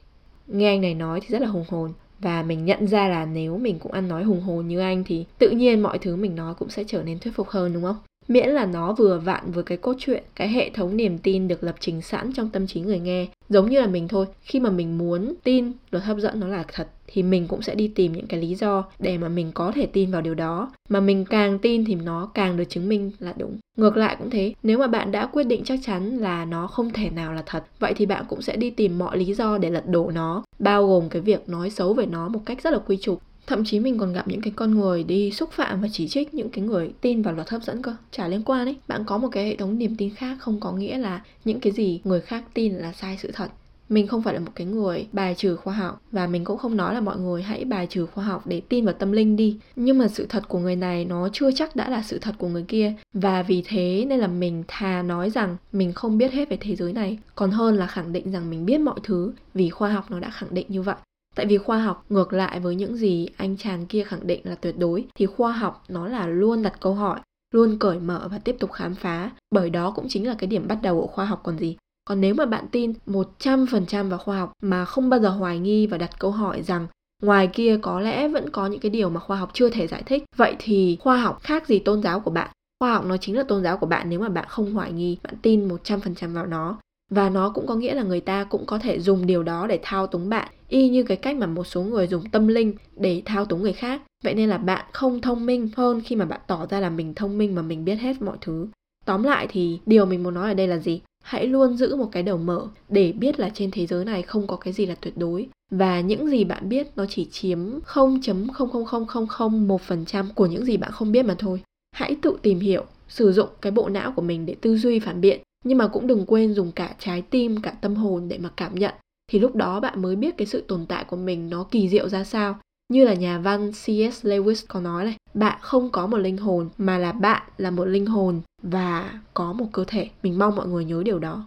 Nghe 0.47 0.67
anh 0.67 0.81
này 0.81 0.93
nói 0.93 1.19
thì 1.21 1.27
rất 1.29 1.41
là 1.41 1.47
hùng 1.47 1.65
hồn 1.69 1.93
và 2.19 2.43
mình 2.43 2.65
nhận 2.65 2.87
ra 2.87 3.07
là 3.07 3.25
nếu 3.25 3.57
mình 3.57 3.79
cũng 3.79 3.91
ăn 3.91 4.07
nói 4.07 4.23
hùng 4.23 4.41
hồn 4.41 4.67
như 4.67 4.79
anh 4.79 5.03
thì 5.03 5.25
tự 5.37 5.49
nhiên 5.49 5.81
mọi 5.81 5.97
thứ 5.97 6.15
mình 6.15 6.35
nói 6.35 6.53
cũng 6.53 6.69
sẽ 6.69 6.83
trở 6.87 7.03
nên 7.03 7.19
thuyết 7.19 7.35
phục 7.35 7.49
hơn 7.49 7.73
đúng 7.73 7.83
không? 7.83 7.97
Miễn 8.33 8.49
là 8.49 8.65
nó 8.65 8.93
vừa 8.93 9.19
vặn 9.19 9.51
với 9.51 9.63
cái 9.63 9.77
cốt 9.77 9.95
truyện, 9.99 10.23
cái 10.35 10.49
hệ 10.49 10.69
thống 10.69 10.97
niềm 10.97 11.17
tin 11.17 11.47
được 11.47 11.63
lập 11.63 11.75
trình 11.79 12.01
sẵn 12.01 12.33
trong 12.33 12.49
tâm 12.49 12.67
trí 12.67 12.81
người 12.81 12.99
nghe. 12.99 13.27
Giống 13.49 13.69
như 13.69 13.81
là 13.81 13.87
mình 13.87 14.07
thôi, 14.07 14.25
khi 14.41 14.59
mà 14.59 14.69
mình 14.69 14.97
muốn 14.97 15.33
tin 15.43 15.71
luật 15.91 16.03
hấp 16.03 16.17
dẫn 16.17 16.39
nó 16.39 16.47
là 16.47 16.63
thật, 16.73 16.87
thì 17.07 17.23
mình 17.23 17.47
cũng 17.47 17.61
sẽ 17.61 17.75
đi 17.75 17.87
tìm 17.87 18.13
những 18.13 18.27
cái 18.27 18.39
lý 18.39 18.55
do 18.55 18.83
để 18.99 19.17
mà 19.17 19.27
mình 19.27 19.51
có 19.53 19.71
thể 19.75 19.85
tin 19.85 20.11
vào 20.11 20.21
điều 20.21 20.35
đó. 20.35 20.71
Mà 20.89 20.99
mình 20.99 21.25
càng 21.25 21.59
tin 21.59 21.85
thì 21.85 21.95
nó 21.95 22.31
càng 22.33 22.57
được 22.57 22.63
chứng 22.69 22.89
minh 22.89 23.11
là 23.19 23.33
đúng. 23.37 23.57
Ngược 23.77 23.97
lại 23.97 24.15
cũng 24.19 24.29
thế, 24.29 24.53
nếu 24.63 24.77
mà 24.77 24.87
bạn 24.87 25.11
đã 25.11 25.25
quyết 25.25 25.43
định 25.43 25.63
chắc 25.63 25.79
chắn 25.85 26.17
là 26.17 26.45
nó 26.45 26.67
không 26.67 26.89
thể 26.89 27.09
nào 27.09 27.33
là 27.33 27.43
thật, 27.45 27.63
vậy 27.79 27.93
thì 27.95 28.05
bạn 28.05 28.25
cũng 28.29 28.41
sẽ 28.41 28.55
đi 28.55 28.69
tìm 28.69 28.99
mọi 28.99 29.17
lý 29.17 29.33
do 29.33 29.57
để 29.57 29.69
lật 29.69 29.87
đổ 29.87 30.11
nó, 30.11 30.43
bao 30.59 30.87
gồm 30.87 31.09
cái 31.09 31.21
việc 31.21 31.49
nói 31.49 31.69
xấu 31.69 31.93
về 31.93 32.05
nó 32.05 32.27
một 32.27 32.39
cách 32.45 32.63
rất 32.63 32.73
là 32.73 32.79
quy 32.87 32.97
trục 32.97 33.21
thậm 33.47 33.63
chí 33.65 33.79
mình 33.79 33.97
còn 33.97 34.13
gặp 34.13 34.27
những 34.27 34.41
cái 34.41 34.53
con 34.55 34.71
người 34.71 35.03
đi 35.03 35.31
xúc 35.31 35.51
phạm 35.51 35.81
và 35.81 35.87
chỉ 35.91 36.07
trích 36.07 36.33
những 36.33 36.49
cái 36.49 36.65
người 36.65 36.93
tin 37.01 37.21
vào 37.21 37.33
luật 37.33 37.49
hấp 37.49 37.63
dẫn 37.63 37.81
cơ. 37.81 37.95
Chả 38.11 38.27
liên 38.27 38.43
quan 38.43 38.67
ấy. 38.67 38.75
Bạn 38.87 39.03
có 39.05 39.17
một 39.17 39.27
cái 39.31 39.45
hệ 39.45 39.55
thống 39.55 39.77
niềm 39.77 39.95
tin 39.95 40.15
khác 40.15 40.37
không 40.39 40.59
có 40.59 40.71
nghĩa 40.71 40.97
là 40.97 41.21
những 41.45 41.59
cái 41.59 41.73
gì 41.73 42.01
người 42.03 42.21
khác 42.21 42.43
tin 42.53 42.73
là 42.73 42.93
sai 42.93 43.17
sự 43.21 43.31
thật. 43.33 43.47
Mình 43.89 44.07
không 44.07 44.23
phải 44.23 44.33
là 44.33 44.39
một 44.39 44.51
cái 44.55 44.67
người 44.67 45.07
bài 45.11 45.35
trừ 45.37 45.55
khoa 45.55 45.73
học 45.73 46.01
và 46.11 46.27
mình 46.27 46.43
cũng 46.43 46.57
không 46.57 46.77
nói 46.77 46.93
là 46.93 47.01
mọi 47.01 47.17
người 47.17 47.41
hãy 47.41 47.65
bài 47.65 47.87
trừ 47.89 48.05
khoa 48.05 48.23
học 48.23 48.47
để 48.47 48.61
tin 48.69 48.85
vào 48.85 48.93
tâm 48.99 49.11
linh 49.11 49.35
đi. 49.35 49.57
Nhưng 49.75 49.97
mà 49.97 50.07
sự 50.07 50.25
thật 50.29 50.43
của 50.47 50.59
người 50.59 50.75
này 50.75 51.05
nó 51.05 51.29
chưa 51.33 51.51
chắc 51.51 51.75
đã 51.75 51.89
là 51.89 52.03
sự 52.03 52.19
thật 52.19 52.35
của 52.37 52.47
người 52.47 52.65
kia. 52.67 52.93
Và 53.13 53.43
vì 53.43 53.63
thế 53.65 54.05
nên 54.07 54.19
là 54.19 54.27
mình 54.27 54.63
thà 54.67 55.01
nói 55.01 55.29
rằng 55.29 55.57
mình 55.71 55.93
không 55.93 56.17
biết 56.17 56.31
hết 56.31 56.49
về 56.49 56.57
thế 56.61 56.75
giới 56.75 56.93
này. 56.93 57.17
Còn 57.35 57.51
hơn 57.51 57.75
là 57.75 57.87
khẳng 57.87 58.13
định 58.13 58.31
rằng 58.31 58.49
mình 58.49 58.65
biết 58.65 58.77
mọi 58.77 58.99
thứ 59.03 59.33
vì 59.53 59.69
khoa 59.69 59.89
học 59.89 60.11
nó 60.11 60.19
đã 60.19 60.29
khẳng 60.29 60.53
định 60.53 60.65
như 60.69 60.81
vậy. 60.81 60.95
Tại 61.35 61.45
vì 61.45 61.57
khoa 61.57 61.77
học 61.77 62.05
ngược 62.09 62.33
lại 62.33 62.59
với 62.59 62.75
những 62.75 62.95
gì 62.95 63.27
anh 63.37 63.57
chàng 63.57 63.85
kia 63.85 64.03
khẳng 64.03 64.27
định 64.27 64.41
là 64.43 64.55
tuyệt 64.55 64.77
đối 64.77 65.05
thì 65.15 65.25
khoa 65.25 65.51
học 65.51 65.83
nó 65.87 66.07
là 66.07 66.27
luôn 66.27 66.61
đặt 66.61 66.73
câu 66.79 66.93
hỏi, 66.93 67.19
luôn 67.53 67.77
cởi 67.79 67.99
mở 67.99 68.27
và 68.31 68.37
tiếp 68.37 68.55
tục 68.59 68.71
khám 68.71 68.95
phá, 68.95 69.31
bởi 69.51 69.69
đó 69.69 69.91
cũng 69.95 70.05
chính 70.09 70.27
là 70.27 70.35
cái 70.37 70.47
điểm 70.47 70.67
bắt 70.67 70.77
đầu 70.81 71.01
của 71.01 71.07
khoa 71.07 71.25
học 71.25 71.41
còn 71.43 71.57
gì. 71.57 71.77
Còn 72.05 72.21
nếu 72.21 72.35
mà 72.35 72.45
bạn 72.45 72.65
tin 72.71 72.93
100% 73.05 74.09
vào 74.09 74.19
khoa 74.19 74.39
học 74.39 74.51
mà 74.61 74.85
không 74.85 75.09
bao 75.09 75.19
giờ 75.19 75.29
hoài 75.29 75.59
nghi 75.59 75.87
và 75.87 75.97
đặt 75.97 76.19
câu 76.19 76.31
hỏi 76.31 76.61
rằng 76.61 76.87
ngoài 77.23 77.49
kia 77.53 77.79
có 77.81 77.99
lẽ 77.99 78.27
vẫn 78.27 78.49
có 78.49 78.67
những 78.67 78.79
cái 78.79 78.89
điều 78.89 79.09
mà 79.09 79.19
khoa 79.19 79.37
học 79.37 79.49
chưa 79.53 79.69
thể 79.69 79.87
giải 79.87 80.03
thích, 80.05 80.23
vậy 80.35 80.55
thì 80.59 80.97
khoa 80.99 81.17
học 81.17 81.39
khác 81.43 81.67
gì 81.67 81.79
tôn 81.79 82.03
giáo 82.03 82.19
của 82.19 82.31
bạn? 82.31 82.49
Khoa 82.79 82.93
học 82.93 83.05
nó 83.05 83.17
chính 83.17 83.37
là 83.37 83.43
tôn 83.43 83.63
giáo 83.63 83.77
của 83.77 83.85
bạn 83.85 84.09
nếu 84.09 84.19
mà 84.19 84.29
bạn 84.29 84.45
không 84.49 84.73
hoài 84.73 84.91
nghi, 84.91 85.17
bạn 85.23 85.33
tin 85.41 85.67
100% 85.67 86.33
vào 86.33 86.45
nó 86.45 86.77
và 87.11 87.29
nó 87.29 87.49
cũng 87.49 87.67
có 87.67 87.75
nghĩa 87.75 87.93
là 87.93 88.03
người 88.03 88.21
ta 88.21 88.43
cũng 88.43 88.65
có 88.65 88.79
thể 88.79 88.99
dùng 88.99 89.25
điều 89.25 89.43
đó 89.43 89.67
để 89.67 89.79
thao 89.83 90.07
túng 90.07 90.29
bạn 90.29 90.47
y 90.71 90.89
như 90.89 91.03
cái 91.03 91.17
cách 91.17 91.35
mà 91.35 91.47
một 91.47 91.63
số 91.63 91.81
người 91.81 92.07
dùng 92.07 92.29
tâm 92.29 92.47
linh 92.47 92.73
để 92.95 93.21
thao 93.25 93.45
túng 93.45 93.61
người 93.61 93.73
khác. 93.73 94.01
Vậy 94.23 94.33
nên 94.33 94.49
là 94.49 94.57
bạn 94.57 94.85
không 94.91 95.21
thông 95.21 95.45
minh 95.45 95.69
hơn 95.75 96.01
khi 96.05 96.15
mà 96.15 96.25
bạn 96.25 96.39
tỏ 96.47 96.65
ra 96.69 96.79
là 96.79 96.89
mình 96.89 97.13
thông 97.13 97.37
minh 97.37 97.55
mà 97.55 97.61
mình 97.61 97.85
biết 97.85 97.95
hết 97.95 98.21
mọi 98.21 98.37
thứ. 98.41 98.67
Tóm 99.05 99.23
lại 99.23 99.47
thì 99.49 99.79
điều 99.85 100.05
mình 100.05 100.23
muốn 100.23 100.33
nói 100.33 100.49
ở 100.49 100.53
đây 100.53 100.67
là 100.67 100.77
gì? 100.77 101.01
Hãy 101.23 101.47
luôn 101.47 101.77
giữ 101.77 101.95
một 101.95 102.09
cái 102.11 102.23
đầu 102.23 102.37
mở 102.37 102.67
để 102.89 103.11
biết 103.11 103.39
là 103.39 103.49
trên 103.53 103.71
thế 103.71 103.85
giới 103.85 104.05
này 104.05 104.21
không 104.21 104.47
có 104.47 104.55
cái 104.55 104.73
gì 104.73 104.85
là 104.85 104.95
tuyệt 104.95 105.17
đối. 105.17 105.47
Và 105.71 106.01
những 106.01 106.27
gì 106.27 106.43
bạn 106.43 106.69
biết 106.69 106.87
nó 106.95 107.05
chỉ 107.09 107.27
chiếm 107.31 107.59
0.00001% 107.79 110.25
của 110.35 110.45
những 110.45 110.65
gì 110.65 110.77
bạn 110.77 110.91
không 110.91 111.11
biết 111.11 111.25
mà 111.25 111.35
thôi. 111.39 111.61
Hãy 111.95 112.15
tự 112.21 112.37
tìm 112.41 112.59
hiểu, 112.59 112.83
sử 113.07 113.31
dụng 113.31 113.49
cái 113.61 113.71
bộ 113.71 113.89
não 113.89 114.13
của 114.15 114.21
mình 114.21 114.45
để 114.45 114.55
tư 114.61 114.77
duy 114.77 114.99
phản 114.99 115.21
biện 115.21 115.41
nhưng 115.65 115.77
mà 115.77 115.87
cũng 115.87 116.07
đừng 116.07 116.25
quên 116.25 116.53
dùng 116.53 116.71
cả 116.71 116.95
trái 116.99 117.21
tim, 117.21 117.61
cả 117.61 117.71
tâm 117.81 117.95
hồn 117.95 118.27
để 118.27 118.37
mà 118.37 118.49
cảm 118.57 118.75
nhận. 118.75 118.93
Thì 119.31 119.39
lúc 119.39 119.55
đó 119.55 119.79
bạn 119.79 120.01
mới 120.01 120.15
biết 120.15 120.37
cái 120.37 120.47
sự 120.47 120.61
tồn 120.61 120.85
tại 120.85 121.03
của 121.03 121.15
mình 121.15 121.49
nó 121.49 121.63
kỳ 121.71 121.89
diệu 121.89 122.09
ra 122.09 122.23
sao. 122.23 122.59
Như 122.89 123.05
là 123.05 123.13
nhà 123.13 123.39
văn 123.39 123.71
C.S. 123.71 124.25
Lewis 124.25 124.65
có 124.67 124.79
nói 124.79 125.05
này, 125.05 125.15
bạn 125.33 125.57
không 125.61 125.89
có 125.89 126.07
một 126.07 126.17
linh 126.17 126.37
hồn 126.37 126.69
mà 126.77 126.97
là 126.97 127.11
bạn 127.11 127.41
là 127.57 127.71
một 127.71 127.85
linh 127.85 128.05
hồn 128.05 128.41
và 128.63 129.19
có 129.33 129.53
một 129.53 129.65
cơ 129.71 129.83
thể. 129.87 130.09
Mình 130.23 130.39
mong 130.39 130.55
mọi 130.55 130.67
người 130.67 130.85
nhớ 130.85 131.01
điều 131.05 131.19
đó 131.19 131.45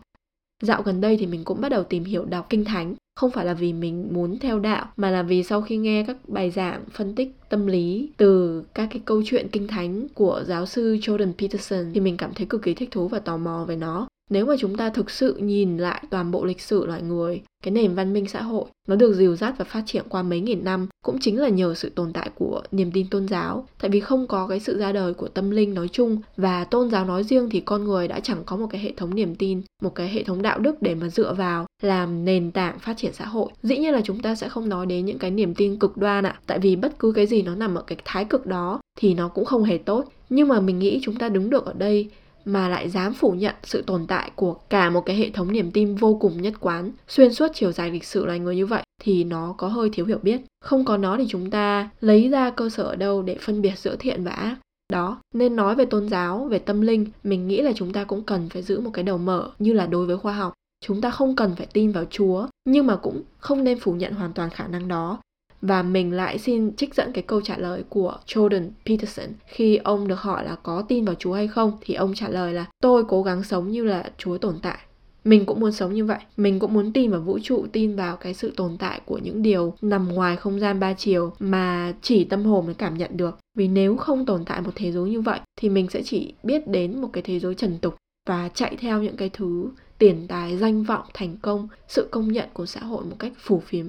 dạo 0.63 0.83
gần 0.83 1.01
đây 1.01 1.17
thì 1.17 1.27
mình 1.27 1.45
cũng 1.45 1.61
bắt 1.61 1.69
đầu 1.69 1.85
tìm 1.85 2.05
hiểu 2.05 2.25
đọc 2.25 2.47
kinh 2.51 2.65
thánh. 2.65 2.95
Không 3.17 3.31
phải 3.31 3.45
là 3.45 3.55
vì 3.55 3.73
mình 3.73 4.09
muốn 4.13 4.39
theo 4.39 4.59
đạo, 4.59 4.87
mà 4.97 5.11
là 5.11 5.23
vì 5.23 5.43
sau 5.43 5.63
khi 5.63 5.77
nghe 5.77 6.05
các 6.07 6.17
bài 6.29 6.51
giảng 6.51 6.85
phân 6.93 7.15
tích 7.15 7.37
tâm 7.49 7.67
lý 7.67 8.11
từ 8.17 8.63
các 8.75 8.89
cái 8.91 9.03
câu 9.05 9.23
chuyện 9.27 9.49
kinh 9.53 9.69
thánh 9.69 10.09
của 10.15 10.43
giáo 10.47 10.67
sư 10.67 10.97
Jordan 10.97 11.33
Peterson 11.39 11.91
thì 11.95 12.01
mình 12.01 12.17
cảm 12.17 12.35
thấy 12.35 12.47
cực 12.47 12.63
kỳ 12.63 12.75
thích 12.75 12.91
thú 12.91 13.09
và 13.09 13.19
tò 13.19 13.37
mò 13.37 13.65
về 13.69 13.77
nó 13.77 14.09
nếu 14.31 14.47
mà 14.47 14.55
chúng 14.59 14.77
ta 14.77 14.91
thực 14.91 15.11
sự 15.11 15.35
nhìn 15.35 15.79
lại 15.79 16.05
toàn 16.11 16.31
bộ 16.31 16.45
lịch 16.45 16.61
sử 16.61 16.87
loài 16.87 17.03
người, 17.03 17.43
cái 17.65 17.73
nền 17.73 17.95
văn 17.95 18.13
minh 18.13 18.27
xã 18.29 18.43
hội, 18.43 18.65
nó 18.89 18.97
được 18.97 19.15
dìu 19.15 19.37
dắt 19.37 19.55
và 19.59 19.65
phát 19.65 19.83
triển 19.87 20.05
qua 20.09 20.23
mấy 20.23 20.41
nghìn 20.41 20.65
năm 20.65 20.87
cũng 21.05 21.19
chính 21.21 21.41
là 21.41 21.49
nhờ 21.49 21.75
sự 21.75 21.89
tồn 21.89 22.13
tại 22.13 22.31
của 22.35 22.63
niềm 22.71 22.91
tin 22.93 23.07
tôn 23.11 23.29
giáo. 23.29 23.67
Tại 23.81 23.91
vì 23.91 24.01
không 24.01 24.27
có 24.27 24.47
cái 24.47 24.61
sự 24.61 24.79
ra 24.79 24.93
đời 24.93 25.15
của 25.15 25.29
tâm 25.29 25.51
linh 25.51 25.75
nói 25.75 25.89
chung 25.89 26.19
và 26.37 26.65
tôn 26.65 26.91
giáo 26.91 27.05
nói 27.05 27.25
riêng 27.25 27.49
thì 27.51 27.61
con 27.61 27.85
người 27.85 28.09
đã 28.09 28.21
chẳng 28.21 28.43
có 28.47 28.57
một 28.57 28.67
cái 28.71 28.81
hệ 28.81 28.93
thống 28.97 29.15
niềm 29.15 29.35
tin, 29.35 29.63
một 29.83 29.95
cái 29.95 30.09
hệ 30.09 30.23
thống 30.23 30.43
đạo 30.43 30.59
đức 30.59 30.83
để 30.83 30.95
mà 30.95 31.09
dựa 31.09 31.35
vào 31.35 31.67
làm 31.83 32.25
nền 32.25 32.51
tảng 32.51 32.79
phát 32.79 32.97
triển 32.97 33.13
xã 33.13 33.25
hội. 33.25 33.49
Dĩ 33.63 33.79
nhiên 33.79 33.93
là 33.93 34.01
chúng 34.05 34.21
ta 34.21 34.35
sẽ 34.35 34.49
không 34.49 34.69
nói 34.69 34.87
đến 34.87 35.05
những 35.05 35.19
cái 35.19 35.31
niềm 35.31 35.55
tin 35.55 35.79
cực 35.79 35.97
đoan 35.97 36.27
ạ. 36.27 36.41
Tại 36.47 36.59
vì 36.59 36.77
bất 36.77 36.99
cứ 36.99 37.13
cái 37.13 37.27
gì 37.27 37.43
nó 37.43 37.55
nằm 37.55 37.75
ở 37.75 37.83
cái 37.87 37.99
thái 38.05 38.25
cực 38.25 38.47
đó 38.47 38.81
thì 38.99 39.15
nó 39.15 39.29
cũng 39.29 39.45
không 39.45 39.65
hề 39.65 39.79
tốt. 39.79 40.05
Nhưng 40.31 40.49
mà 40.49 40.61
mình 40.61 40.79
nghĩ 40.79 41.01
chúng 41.03 41.17
ta 41.17 41.29
đứng 41.29 41.51
được 41.51 41.67
ở 41.67 41.73
đây 41.73 42.09
mà 42.45 42.69
lại 42.69 42.91
dám 42.91 43.15
phủ 43.15 43.31
nhận 43.31 43.55
sự 43.63 43.83
tồn 43.83 44.07
tại 44.07 44.31
của 44.35 44.55
cả 44.71 44.91
một 44.91 45.01
cái 45.07 45.17
hệ 45.17 45.31
thống 45.31 45.53
niềm 45.53 45.71
tin 45.71 45.95
vô 45.95 46.19
cùng 46.21 46.43
nhất 46.43 46.55
quán. 46.61 46.91
Xuyên 47.09 47.35
suốt 47.35 47.49
chiều 47.55 47.73
dài 47.73 47.91
lịch 47.91 48.05
sử 48.05 48.27
loài 48.27 48.39
người 48.39 48.57
như 48.57 48.67
vậy 48.67 48.83
thì 49.03 49.25
nó 49.25 49.55
có 49.59 49.69
hơi 49.69 49.91
thiếu 49.93 50.07
hiểu 50.07 50.19
biết. 50.23 50.41
Không 50.61 50.85
có 50.85 50.97
nó 50.97 51.17
thì 51.17 51.25
chúng 51.29 51.51
ta 51.51 51.91
lấy 52.01 52.29
ra 52.29 52.51
cơ 52.51 52.69
sở 52.69 52.83
ở 52.83 52.97
đâu 52.97 53.23
để 53.23 53.37
phân 53.41 53.63
biệt 53.63 53.79
giữa 53.79 53.97
thiện 53.97 54.25
và 54.25 54.31
ác? 54.31 54.57
Đó, 54.93 55.21
nên 55.35 55.57
nói 55.57 55.75
về 55.75 55.85
tôn 55.85 56.09
giáo, 56.09 56.45
về 56.51 56.59
tâm 56.59 56.81
linh, 56.81 57.07
mình 57.25 57.49
nghĩ 57.49 57.63
là 57.63 57.73
chúng 57.73 57.93
ta 57.93 58.05
cũng 58.05 58.23
cần 58.23 58.49
phải 58.49 58.63
giữ 58.63 58.81
một 58.81 58.91
cái 58.95 59.05
đầu 59.05 59.19
mở 59.19 59.51
như 59.59 59.73
là 59.73 59.87
đối 59.87 60.07
với 60.07 60.17
khoa 60.17 60.33
học. 60.33 60.53
Chúng 60.85 61.01
ta 61.01 61.11
không 61.11 61.37
cần 61.37 61.55
phải 61.57 61.67
tin 61.73 61.93
vào 61.93 62.05
chúa, 62.11 62.47
nhưng 62.65 62.87
mà 62.87 62.97
cũng 62.97 63.23
không 63.39 63.65
nên 63.65 63.81
phủ 63.81 63.93
nhận 63.93 64.13
hoàn 64.15 64.33
toàn 64.33 64.51
khả 64.51 64.67
năng 64.67 64.89
đó 64.89 65.19
và 65.67 65.83
mình 65.83 66.13
lại 66.13 66.39
xin 66.39 66.77
trích 66.77 66.95
dẫn 66.95 67.13
cái 67.13 67.23
câu 67.23 67.41
trả 67.41 67.57
lời 67.57 67.85
của 67.89 68.17
Jordan 68.27 68.69
Peterson 68.87 69.29
khi 69.47 69.77
ông 69.77 70.09
được 70.09 70.21
hỏi 70.21 70.45
là 70.45 70.57
có 70.63 70.83
tin 70.89 71.05
vào 71.05 71.15
Chúa 71.15 71.33
hay 71.33 71.49
không 71.49 71.73
thì 71.81 71.95
ông 71.95 72.15
trả 72.15 72.29
lời 72.29 72.53
là 72.53 72.67
tôi 72.83 73.05
cố 73.09 73.23
gắng 73.23 73.43
sống 73.43 73.69
như 73.69 73.85
là 73.85 74.11
Chúa 74.19 74.39
tồn 74.39 74.55
tại. 74.63 74.79
Mình 75.25 75.47
cũng 75.47 75.61
muốn 75.61 75.73
sống 75.73 75.95
như 75.95 76.05
vậy, 76.05 76.19
mình 76.37 76.59
cũng 76.59 76.75
muốn 76.75 76.93
tin 76.93 77.11
vào 77.11 77.21
vũ 77.21 77.39
trụ, 77.43 77.67
tin 77.73 77.97
vào 77.97 78.17
cái 78.17 78.35
sự 78.35 78.53
tồn 78.57 78.77
tại 78.79 79.01
của 79.05 79.19
những 79.19 79.43
điều 79.43 79.75
nằm 79.83 80.09
ngoài 80.09 80.37
không 80.37 80.61
gian 80.61 80.81
ba 80.81 80.95
chiều 80.95 81.33
mà 81.39 81.95
chỉ 82.03 82.25
tâm 82.25 82.45
hồn 82.45 82.67
mới 82.67 82.75
cảm 82.75 82.99
nhận 82.99 83.17
được. 83.17 83.39
Vì 83.59 83.69
nếu 83.69 83.97
không 83.97 84.27
tồn 84.27 84.45
tại 84.45 84.61
một 84.61 84.73
thế 84.75 84.93
giới 84.93 85.11
như 85.11 85.21
vậy 85.21 85.41
thì 85.61 85.69
mình 85.69 85.89
sẽ 85.91 86.03
chỉ 86.03 86.35
biết 86.43 86.69
đến 86.69 87.01
một 87.01 87.09
cái 87.13 87.23
thế 87.23 87.39
giới 87.39 87.55
trần 87.55 87.79
tục 87.79 87.95
và 88.29 88.49
chạy 88.55 88.77
theo 88.77 89.03
những 89.03 89.17
cái 89.17 89.31
thứ 89.33 89.69
tiền 89.99 90.27
tài, 90.29 90.57
danh 90.57 90.83
vọng, 90.83 91.05
thành 91.15 91.37
công, 91.43 91.69
sự 91.89 92.09
công 92.11 92.33
nhận 92.33 92.49
của 92.53 92.67
xã 92.67 92.81
hội 92.81 93.05
một 93.05 93.17
cách 93.19 93.33
phù 93.39 93.61
phiếm. 93.61 93.87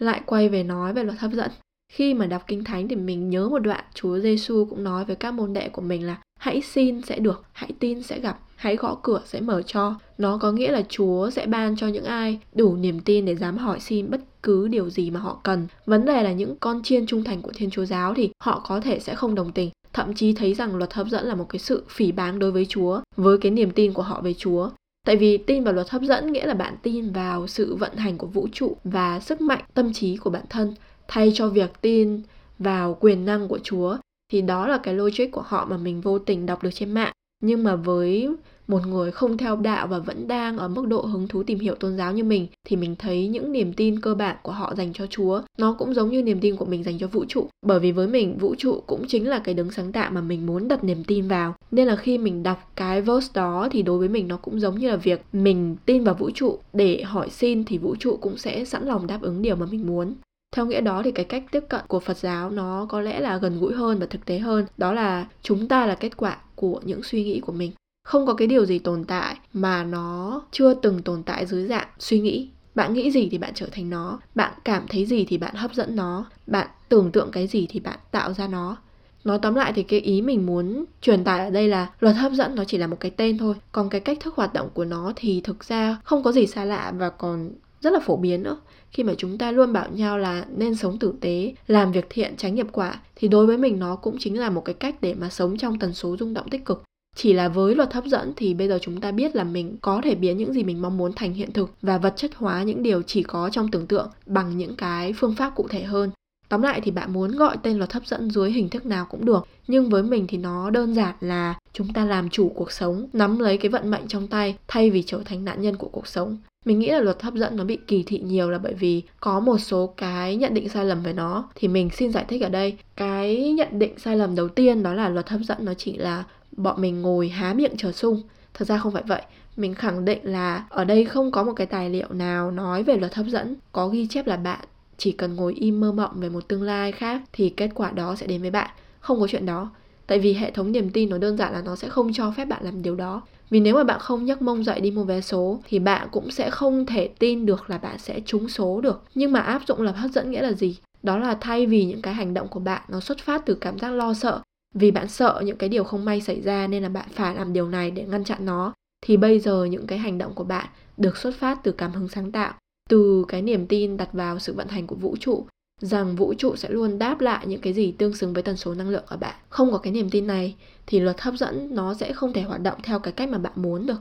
Lại 0.00 0.20
quay 0.26 0.48
về 0.48 0.62
nói 0.62 0.92
về 0.92 1.04
luật 1.04 1.18
hấp 1.18 1.32
dẫn. 1.32 1.50
Khi 1.92 2.14
mà 2.14 2.26
đọc 2.26 2.42
Kinh 2.46 2.64
Thánh 2.64 2.88
thì 2.88 2.96
mình 2.96 3.30
nhớ 3.30 3.48
một 3.48 3.58
đoạn 3.58 3.84
Chúa 3.94 4.18
Giêsu 4.18 4.66
cũng 4.70 4.84
nói 4.84 5.04
với 5.04 5.16
các 5.16 5.34
môn 5.34 5.52
đệ 5.52 5.68
của 5.68 5.82
mình 5.82 6.06
là 6.06 6.16
hãy 6.38 6.62
xin 6.62 7.02
sẽ 7.02 7.18
được, 7.18 7.44
hãy 7.52 7.70
tin 7.78 8.02
sẽ 8.02 8.20
gặp, 8.20 8.38
hãy 8.56 8.76
gõ 8.76 8.98
cửa 9.02 9.20
sẽ 9.24 9.40
mở 9.40 9.62
cho. 9.62 9.94
Nó 10.18 10.38
có 10.38 10.52
nghĩa 10.52 10.72
là 10.72 10.82
Chúa 10.88 11.30
sẽ 11.30 11.46
ban 11.46 11.76
cho 11.76 11.88
những 11.88 12.04
ai 12.04 12.38
đủ 12.54 12.76
niềm 12.76 13.00
tin 13.00 13.24
để 13.24 13.36
dám 13.36 13.58
hỏi 13.58 13.80
xin 13.80 14.10
bất 14.10 14.20
cứ 14.42 14.68
điều 14.68 14.90
gì 14.90 15.10
mà 15.10 15.20
họ 15.20 15.40
cần. 15.42 15.66
Vấn 15.86 16.04
đề 16.04 16.22
là 16.22 16.32
những 16.32 16.56
con 16.60 16.82
chiên 16.82 17.06
trung 17.06 17.24
thành 17.24 17.42
của 17.42 17.52
Thiên 17.54 17.70
Chúa 17.70 17.84
giáo 17.84 18.14
thì 18.14 18.30
họ 18.42 18.64
có 18.68 18.80
thể 18.80 18.98
sẽ 18.98 19.14
không 19.14 19.34
đồng 19.34 19.52
tình, 19.52 19.70
thậm 19.92 20.14
chí 20.14 20.32
thấy 20.32 20.54
rằng 20.54 20.76
luật 20.76 20.94
hấp 20.94 21.06
dẫn 21.06 21.26
là 21.26 21.34
một 21.34 21.46
cái 21.48 21.58
sự 21.58 21.82
phỉ 21.88 22.12
báng 22.12 22.38
đối 22.38 22.52
với 22.52 22.66
Chúa, 22.68 23.00
với 23.16 23.38
cái 23.38 23.50
niềm 23.50 23.70
tin 23.70 23.92
của 23.92 24.02
họ 24.02 24.20
về 24.20 24.34
Chúa. 24.34 24.70
Tại 25.06 25.16
vì 25.16 25.38
tin 25.38 25.64
vào 25.64 25.74
luật 25.74 25.90
hấp 25.90 26.02
dẫn 26.02 26.32
nghĩa 26.32 26.46
là 26.46 26.54
bạn 26.54 26.76
tin 26.82 27.12
vào 27.12 27.46
sự 27.46 27.74
vận 27.74 27.96
hành 27.96 28.18
của 28.18 28.26
vũ 28.26 28.48
trụ 28.52 28.76
và 28.84 29.20
sức 29.20 29.40
mạnh 29.40 29.64
tâm 29.74 29.92
trí 29.92 30.16
của 30.16 30.30
bản 30.30 30.44
thân, 30.50 30.74
thay 31.08 31.32
cho 31.34 31.48
việc 31.48 31.70
tin 31.80 32.22
vào 32.58 32.96
quyền 33.00 33.24
năng 33.24 33.48
của 33.48 33.58
Chúa, 33.62 33.96
thì 34.32 34.42
đó 34.42 34.66
là 34.68 34.78
cái 34.78 34.94
logic 34.94 35.24
của 35.32 35.42
họ 35.46 35.66
mà 35.70 35.76
mình 35.76 36.00
vô 36.00 36.18
tình 36.18 36.46
đọc 36.46 36.62
được 36.62 36.70
trên 36.74 36.90
mạng. 36.90 37.12
Nhưng 37.42 37.64
mà 37.64 37.76
với 37.76 38.28
một 38.66 38.86
người 38.86 39.10
không 39.10 39.36
theo 39.36 39.56
đạo 39.56 39.86
và 39.86 39.98
vẫn 39.98 40.28
đang 40.28 40.58
ở 40.58 40.68
mức 40.68 40.86
độ 40.86 41.00
hứng 41.00 41.28
thú 41.28 41.42
tìm 41.42 41.58
hiểu 41.58 41.74
tôn 41.74 41.96
giáo 41.96 42.12
như 42.12 42.24
mình, 42.24 42.46
thì 42.64 42.76
mình 42.76 42.96
thấy 42.98 43.28
những 43.28 43.52
niềm 43.52 43.72
tin 43.72 44.00
cơ 44.00 44.14
bản 44.14 44.36
của 44.42 44.52
họ 44.52 44.74
dành 44.74 44.92
cho 44.92 45.06
Chúa, 45.06 45.42
nó 45.58 45.72
cũng 45.72 45.94
giống 45.94 46.10
như 46.10 46.22
niềm 46.22 46.40
tin 46.40 46.56
của 46.56 46.64
mình 46.64 46.84
dành 46.84 46.98
cho 46.98 47.06
vũ 47.06 47.24
trụ. 47.28 47.46
Bởi 47.66 47.80
vì 47.80 47.92
với 47.92 48.06
mình, 48.06 48.38
vũ 48.38 48.54
trụ 48.58 48.82
cũng 48.86 49.04
chính 49.08 49.28
là 49.28 49.38
cái 49.38 49.54
đứng 49.54 49.70
sáng 49.70 49.92
tạo 49.92 50.10
mà 50.10 50.20
mình 50.20 50.46
muốn 50.46 50.68
đặt 50.68 50.84
niềm 50.84 51.04
tin 51.04 51.28
vào. 51.28 51.54
Nên 51.70 51.86
là 51.86 51.96
khi 51.96 52.18
mình 52.18 52.42
đọc 52.42 52.72
cái 52.76 53.00
verse 53.00 53.30
đó 53.34 53.68
thì 53.70 53.82
đối 53.82 53.98
với 53.98 54.08
mình 54.08 54.28
nó 54.28 54.36
cũng 54.36 54.60
giống 54.60 54.78
như 54.78 54.90
là 54.90 54.96
việc 54.96 55.22
mình 55.32 55.76
tin 55.86 56.04
vào 56.04 56.14
vũ 56.14 56.30
trụ, 56.34 56.58
để 56.72 57.02
hỏi 57.02 57.30
xin 57.30 57.64
thì 57.64 57.78
vũ 57.78 57.96
trụ 57.96 58.18
cũng 58.20 58.36
sẽ 58.36 58.64
sẵn 58.64 58.86
lòng 58.86 59.06
đáp 59.06 59.18
ứng 59.22 59.42
điều 59.42 59.56
mà 59.56 59.66
mình 59.70 59.86
muốn. 59.86 60.14
Theo 60.56 60.66
nghĩa 60.66 60.80
đó 60.80 61.02
thì 61.04 61.12
cái 61.12 61.24
cách 61.24 61.44
tiếp 61.50 61.64
cận 61.68 61.80
của 61.88 62.00
Phật 62.00 62.16
giáo 62.16 62.50
nó 62.50 62.86
có 62.88 63.00
lẽ 63.00 63.20
là 63.20 63.36
gần 63.36 63.60
gũi 63.60 63.74
hơn 63.74 63.98
và 63.98 64.06
thực 64.06 64.24
tế 64.24 64.38
hơn. 64.38 64.64
Đó 64.76 64.92
là 64.92 65.26
chúng 65.42 65.68
ta 65.68 65.86
là 65.86 65.94
kết 65.94 66.16
quả 66.16 66.38
của 66.54 66.80
những 66.84 67.02
suy 67.02 67.24
nghĩ 67.24 67.40
của 67.40 67.52
mình 67.52 67.72
không 68.06 68.26
có 68.26 68.34
cái 68.34 68.48
điều 68.48 68.66
gì 68.66 68.78
tồn 68.78 69.04
tại 69.04 69.36
mà 69.52 69.84
nó 69.84 70.42
chưa 70.52 70.74
từng 70.74 71.02
tồn 71.02 71.22
tại 71.22 71.46
dưới 71.46 71.66
dạng 71.66 71.88
suy 71.98 72.20
nghĩ. 72.20 72.48
Bạn 72.74 72.94
nghĩ 72.94 73.10
gì 73.10 73.28
thì 73.30 73.38
bạn 73.38 73.52
trở 73.54 73.66
thành 73.72 73.90
nó. 73.90 74.18
Bạn 74.34 74.52
cảm 74.64 74.86
thấy 74.88 75.04
gì 75.04 75.24
thì 75.28 75.38
bạn 75.38 75.54
hấp 75.54 75.74
dẫn 75.74 75.96
nó. 75.96 76.26
Bạn 76.46 76.68
tưởng 76.88 77.12
tượng 77.12 77.30
cái 77.30 77.46
gì 77.46 77.66
thì 77.70 77.80
bạn 77.80 77.98
tạo 78.10 78.32
ra 78.32 78.46
nó. 78.46 78.76
Nói 79.24 79.38
tóm 79.42 79.54
lại 79.54 79.72
thì 79.76 79.82
cái 79.82 80.00
ý 80.00 80.22
mình 80.22 80.46
muốn 80.46 80.84
truyền 81.00 81.24
tải 81.24 81.44
ở 81.44 81.50
đây 81.50 81.68
là 81.68 81.90
luật 82.00 82.16
hấp 82.16 82.32
dẫn 82.32 82.54
nó 82.54 82.64
chỉ 82.64 82.78
là 82.78 82.86
một 82.86 82.96
cái 83.00 83.10
tên 83.10 83.38
thôi. 83.38 83.54
Còn 83.72 83.88
cái 83.88 84.00
cách 84.00 84.18
thức 84.20 84.34
hoạt 84.34 84.52
động 84.52 84.68
của 84.74 84.84
nó 84.84 85.12
thì 85.16 85.40
thực 85.44 85.64
ra 85.64 85.98
không 86.04 86.22
có 86.22 86.32
gì 86.32 86.46
xa 86.46 86.64
lạ 86.64 86.92
và 86.98 87.10
còn 87.10 87.50
rất 87.80 87.92
là 87.92 88.00
phổ 88.00 88.16
biến 88.16 88.42
nữa. 88.42 88.56
Khi 88.90 89.02
mà 89.02 89.14
chúng 89.18 89.38
ta 89.38 89.50
luôn 89.50 89.72
bảo 89.72 89.88
nhau 89.92 90.18
là 90.18 90.44
nên 90.56 90.74
sống 90.74 90.98
tử 90.98 91.14
tế, 91.20 91.54
làm 91.66 91.92
việc 91.92 92.06
thiện, 92.10 92.36
tránh 92.36 92.54
nghiệp 92.54 92.66
quả, 92.72 93.00
thì 93.16 93.28
đối 93.28 93.46
với 93.46 93.58
mình 93.58 93.78
nó 93.78 93.96
cũng 93.96 94.16
chính 94.18 94.40
là 94.40 94.50
một 94.50 94.64
cái 94.64 94.74
cách 94.74 94.96
để 95.00 95.14
mà 95.14 95.28
sống 95.28 95.56
trong 95.56 95.78
tần 95.78 95.94
số 95.94 96.16
rung 96.16 96.34
động 96.34 96.48
tích 96.50 96.64
cực 96.64 96.82
chỉ 97.16 97.32
là 97.32 97.48
với 97.48 97.74
luật 97.74 97.92
hấp 97.92 98.04
dẫn 98.04 98.32
thì 98.36 98.54
bây 98.54 98.68
giờ 98.68 98.78
chúng 98.82 99.00
ta 99.00 99.12
biết 99.12 99.36
là 99.36 99.44
mình 99.44 99.76
có 99.80 100.00
thể 100.04 100.14
biến 100.14 100.36
những 100.36 100.52
gì 100.52 100.64
mình 100.64 100.82
mong 100.82 100.96
muốn 100.96 101.12
thành 101.16 101.32
hiện 101.32 101.52
thực 101.52 101.70
và 101.82 101.98
vật 101.98 102.14
chất 102.16 102.34
hóa 102.34 102.62
những 102.62 102.82
điều 102.82 103.02
chỉ 103.02 103.22
có 103.22 103.50
trong 103.52 103.70
tưởng 103.70 103.86
tượng 103.86 104.10
bằng 104.26 104.58
những 104.58 104.76
cái 104.76 105.12
phương 105.12 105.34
pháp 105.34 105.52
cụ 105.56 105.68
thể 105.68 105.82
hơn. 105.82 106.10
Tóm 106.48 106.62
lại 106.62 106.80
thì 106.80 106.90
bạn 106.90 107.12
muốn 107.12 107.36
gọi 107.36 107.56
tên 107.62 107.78
luật 107.78 107.92
hấp 107.92 108.06
dẫn 108.06 108.30
dưới 108.30 108.50
hình 108.50 108.68
thức 108.68 108.86
nào 108.86 109.06
cũng 109.10 109.24
được, 109.24 109.46
Nhưng 109.68 109.88
với 109.88 110.02
mình 110.02 110.26
thì 110.26 110.38
nó 110.38 110.70
đơn 110.70 110.94
giản 110.94 111.14
là 111.20 111.54
chúng 111.72 111.92
ta 111.92 112.04
làm 112.04 112.30
chủ 112.30 112.52
cuộc 112.54 112.72
sống, 112.72 113.08
Nắm 113.12 113.38
lấy 113.38 113.56
cái 113.56 113.70
vận 113.70 113.90
mệnh 113.90 114.08
trong 114.08 114.28
tay 114.28 114.56
thay 114.68 114.90
vì 114.90 115.02
trở 115.02 115.20
thành 115.24 115.44
nạn 115.44 115.62
nhân 115.62 115.76
của 115.76 115.88
cuộc 115.88 116.06
sống. 116.06 116.36
Mình 116.64 116.78
nghĩ 116.78 116.86
là 116.86 117.00
luật 117.00 117.22
hấp 117.22 117.34
dẫn 117.34 117.56
nó 117.56 117.64
bị 117.64 117.78
kỳ 117.86 118.02
thị 118.02 118.18
nhiều 118.18 118.50
là 118.50 118.58
bởi 118.58 118.74
vì 118.74 119.02
có 119.20 119.40
một 119.40 119.58
số 119.58 119.94
cái 119.96 120.36
nhận 120.36 120.54
định 120.54 120.68
sai 120.68 120.84
lầm 120.84 121.02
về 121.02 121.12
nó. 121.12 121.48
Thì 121.54 121.68
mình 121.68 121.90
xin 121.90 122.12
giải 122.12 122.24
thích 122.28 122.42
ở 122.42 122.48
đây. 122.48 122.76
Cái 122.96 123.52
nhận 123.52 123.78
định 123.78 123.98
sai 123.98 124.16
lầm 124.16 124.34
đầu 124.34 124.48
tiên 124.48 124.82
đó 124.82 124.94
là 124.94 125.08
luật 125.08 125.28
hấp 125.28 125.40
dẫn 125.40 125.58
nó 125.60 125.74
chỉ 125.74 125.96
là 125.96 126.24
bọn 126.52 126.80
mình 126.80 127.02
ngồi 127.02 127.28
há 127.28 127.54
miệng 127.54 127.76
chờ 127.76 127.92
sung. 127.92 128.22
Thật 128.54 128.68
ra 128.68 128.78
không 128.78 128.92
phải 128.92 129.02
vậy. 129.06 129.22
Mình 129.56 129.74
khẳng 129.74 130.04
định 130.04 130.18
là 130.22 130.66
ở 130.68 130.84
đây 130.84 131.04
không 131.04 131.30
có 131.30 131.42
một 131.42 131.52
cái 131.56 131.66
tài 131.66 131.90
liệu 131.90 132.08
nào 132.10 132.50
nói 132.50 132.82
về 132.82 132.96
luật 132.96 133.14
hấp 133.14 133.26
dẫn. 133.26 133.56
Có 133.72 133.88
ghi 133.88 134.06
chép 134.06 134.26
là 134.26 134.36
bạn 134.36 134.60
chỉ 134.98 135.12
cần 135.12 135.34
ngồi 135.34 135.54
im 135.54 135.80
mơ 135.80 135.92
mộng 135.92 136.20
về 136.20 136.28
một 136.28 136.48
tương 136.48 136.62
lai 136.62 136.92
khác 136.92 137.22
thì 137.32 137.48
kết 137.48 137.70
quả 137.74 137.90
đó 137.90 138.14
sẽ 138.14 138.26
đến 138.26 138.42
với 138.42 138.50
bạn. 138.50 138.70
Không 139.00 139.20
có 139.20 139.26
chuyện 139.26 139.46
đó. 139.46 139.70
Tại 140.06 140.18
vì 140.18 140.34
hệ 140.34 140.50
thống 140.50 140.72
niềm 140.72 140.90
tin 140.90 141.10
nó 141.10 141.18
đơn 141.18 141.36
giản 141.36 141.52
là 141.52 141.62
nó 141.62 141.76
sẽ 141.76 141.88
không 141.88 142.12
cho 142.12 142.30
phép 142.36 142.44
bạn 142.44 142.64
làm 142.64 142.82
điều 142.82 142.94
đó. 142.94 143.22
Vì 143.50 143.60
nếu 143.60 143.74
mà 143.74 143.84
bạn 143.84 144.00
không 144.00 144.24
nhấc 144.24 144.42
mông 144.42 144.64
dậy 144.64 144.80
đi 144.80 144.90
mua 144.90 145.04
vé 145.04 145.20
số 145.20 145.60
thì 145.68 145.78
bạn 145.78 146.08
cũng 146.12 146.30
sẽ 146.30 146.50
không 146.50 146.86
thể 146.86 147.08
tin 147.18 147.46
được 147.46 147.70
là 147.70 147.78
bạn 147.78 147.98
sẽ 147.98 148.20
trúng 148.26 148.48
số 148.48 148.80
được. 148.80 149.02
Nhưng 149.14 149.32
mà 149.32 149.40
áp 149.40 149.62
dụng 149.66 149.82
lập 149.82 149.94
hấp 149.96 150.10
dẫn 150.10 150.30
nghĩa 150.30 150.42
là 150.42 150.52
gì? 150.52 150.76
Đó 151.02 151.18
là 151.18 151.36
thay 151.40 151.66
vì 151.66 151.84
những 151.84 152.02
cái 152.02 152.14
hành 152.14 152.34
động 152.34 152.48
của 152.48 152.60
bạn 152.60 152.82
nó 152.88 153.00
xuất 153.00 153.18
phát 153.18 153.46
từ 153.46 153.54
cảm 153.54 153.78
giác 153.78 153.90
lo 153.90 154.14
sợ 154.14 154.40
vì 154.78 154.90
bạn 154.90 155.08
sợ 155.08 155.42
những 155.44 155.56
cái 155.56 155.68
điều 155.68 155.84
không 155.84 156.04
may 156.04 156.20
xảy 156.20 156.40
ra 156.40 156.66
nên 156.66 156.82
là 156.82 156.88
bạn 156.88 157.08
phải 157.12 157.34
làm 157.34 157.52
điều 157.52 157.68
này 157.68 157.90
để 157.90 158.04
ngăn 158.04 158.24
chặn 158.24 158.46
nó, 158.46 158.72
thì 159.06 159.16
bây 159.16 159.40
giờ 159.40 159.64
những 159.64 159.86
cái 159.86 159.98
hành 159.98 160.18
động 160.18 160.34
của 160.34 160.44
bạn 160.44 160.66
được 160.96 161.16
xuất 161.16 161.34
phát 161.34 161.58
từ 161.62 161.72
cảm 161.72 161.92
hứng 161.92 162.08
sáng 162.08 162.32
tạo, 162.32 162.54
từ 162.90 163.24
cái 163.28 163.42
niềm 163.42 163.66
tin 163.66 163.96
đặt 163.96 164.12
vào 164.12 164.38
sự 164.38 164.52
vận 164.52 164.68
hành 164.68 164.86
của 164.86 164.96
vũ 164.96 165.16
trụ, 165.20 165.46
rằng 165.80 166.16
vũ 166.16 166.34
trụ 166.34 166.56
sẽ 166.56 166.68
luôn 166.68 166.98
đáp 166.98 167.20
lại 167.20 167.46
những 167.46 167.60
cái 167.60 167.72
gì 167.72 167.92
tương 167.92 168.14
xứng 168.14 168.32
với 168.32 168.42
tần 168.42 168.56
số 168.56 168.74
năng 168.74 168.88
lượng 168.88 169.04
ở 169.06 169.16
bạn. 169.16 169.34
Không 169.48 169.72
có 169.72 169.78
cái 169.78 169.92
niềm 169.92 170.10
tin 170.10 170.26
này 170.26 170.56
thì 170.86 171.00
luật 171.00 171.20
hấp 171.20 171.34
dẫn 171.34 171.74
nó 171.74 171.94
sẽ 171.94 172.12
không 172.12 172.32
thể 172.32 172.42
hoạt 172.42 172.60
động 172.60 172.78
theo 172.82 172.98
cái 172.98 173.12
cách 173.12 173.28
mà 173.28 173.38
bạn 173.38 173.52
muốn 173.56 173.86
được. 173.86 174.00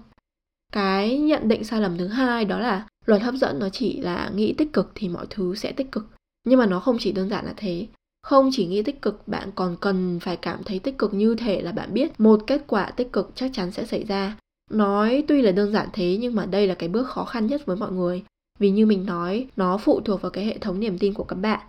Cái 0.73 1.19
nhận 1.19 1.47
định 1.47 1.63
sai 1.63 1.81
lầm 1.81 1.97
thứ 1.97 2.07
hai 2.07 2.45
đó 2.45 2.59
là 2.59 2.87
luật 3.05 3.21
hấp 3.21 3.35
dẫn 3.35 3.59
nó 3.59 3.69
chỉ 3.69 4.01
là 4.01 4.31
nghĩ 4.35 4.53
tích 4.53 4.73
cực 4.73 4.91
thì 4.95 5.09
mọi 5.09 5.25
thứ 5.29 5.55
sẽ 5.55 5.71
tích 5.71 5.91
cực. 5.91 6.07
Nhưng 6.47 6.59
mà 6.59 6.65
nó 6.65 6.79
không 6.79 6.97
chỉ 6.99 7.11
đơn 7.11 7.29
giản 7.29 7.45
là 7.45 7.53
thế. 7.57 7.87
Không 8.25 8.49
chỉ 8.51 8.65
nghĩ 8.65 8.83
tích 8.83 9.01
cực, 9.01 9.27
bạn 9.27 9.51
còn 9.55 9.75
cần 9.81 10.19
phải 10.19 10.37
cảm 10.37 10.63
thấy 10.63 10.79
tích 10.79 10.97
cực 10.97 11.13
như 11.13 11.35
thể 11.35 11.61
là 11.61 11.71
bạn 11.71 11.93
biết 11.93 12.19
một 12.19 12.41
kết 12.47 12.61
quả 12.67 12.91
tích 12.91 13.13
cực 13.13 13.31
chắc 13.35 13.51
chắn 13.53 13.71
sẽ 13.71 13.85
xảy 13.85 14.03
ra. 14.03 14.37
Nói 14.71 15.23
tuy 15.27 15.41
là 15.41 15.51
đơn 15.51 15.71
giản 15.71 15.87
thế 15.93 16.17
nhưng 16.21 16.35
mà 16.35 16.45
đây 16.45 16.67
là 16.67 16.75
cái 16.75 16.89
bước 16.89 17.07
khó 17.07 17.25
khăn 17.25 17.47
nhất 17.47 17.65
với 17.65 17.77
mọi 17.77 17.91
người 17.91 18.23
vì 18.59 18.69
như 18.69 18.85
mình 18.85 19.05
nói, 19.05 19.47
nó 19.55 19.77
phụ 19.77 20.01
thuộc 20.05 20.21
vào 20.21 20.29
cái 20.29 20.45
hệ 20.45 20.57
thống 20.57 20.79
niềm 20.79 20.97
tin 20.97 21.13
của 21.13 21.23
các 21.23 21.35
bạn. 21.35 21.59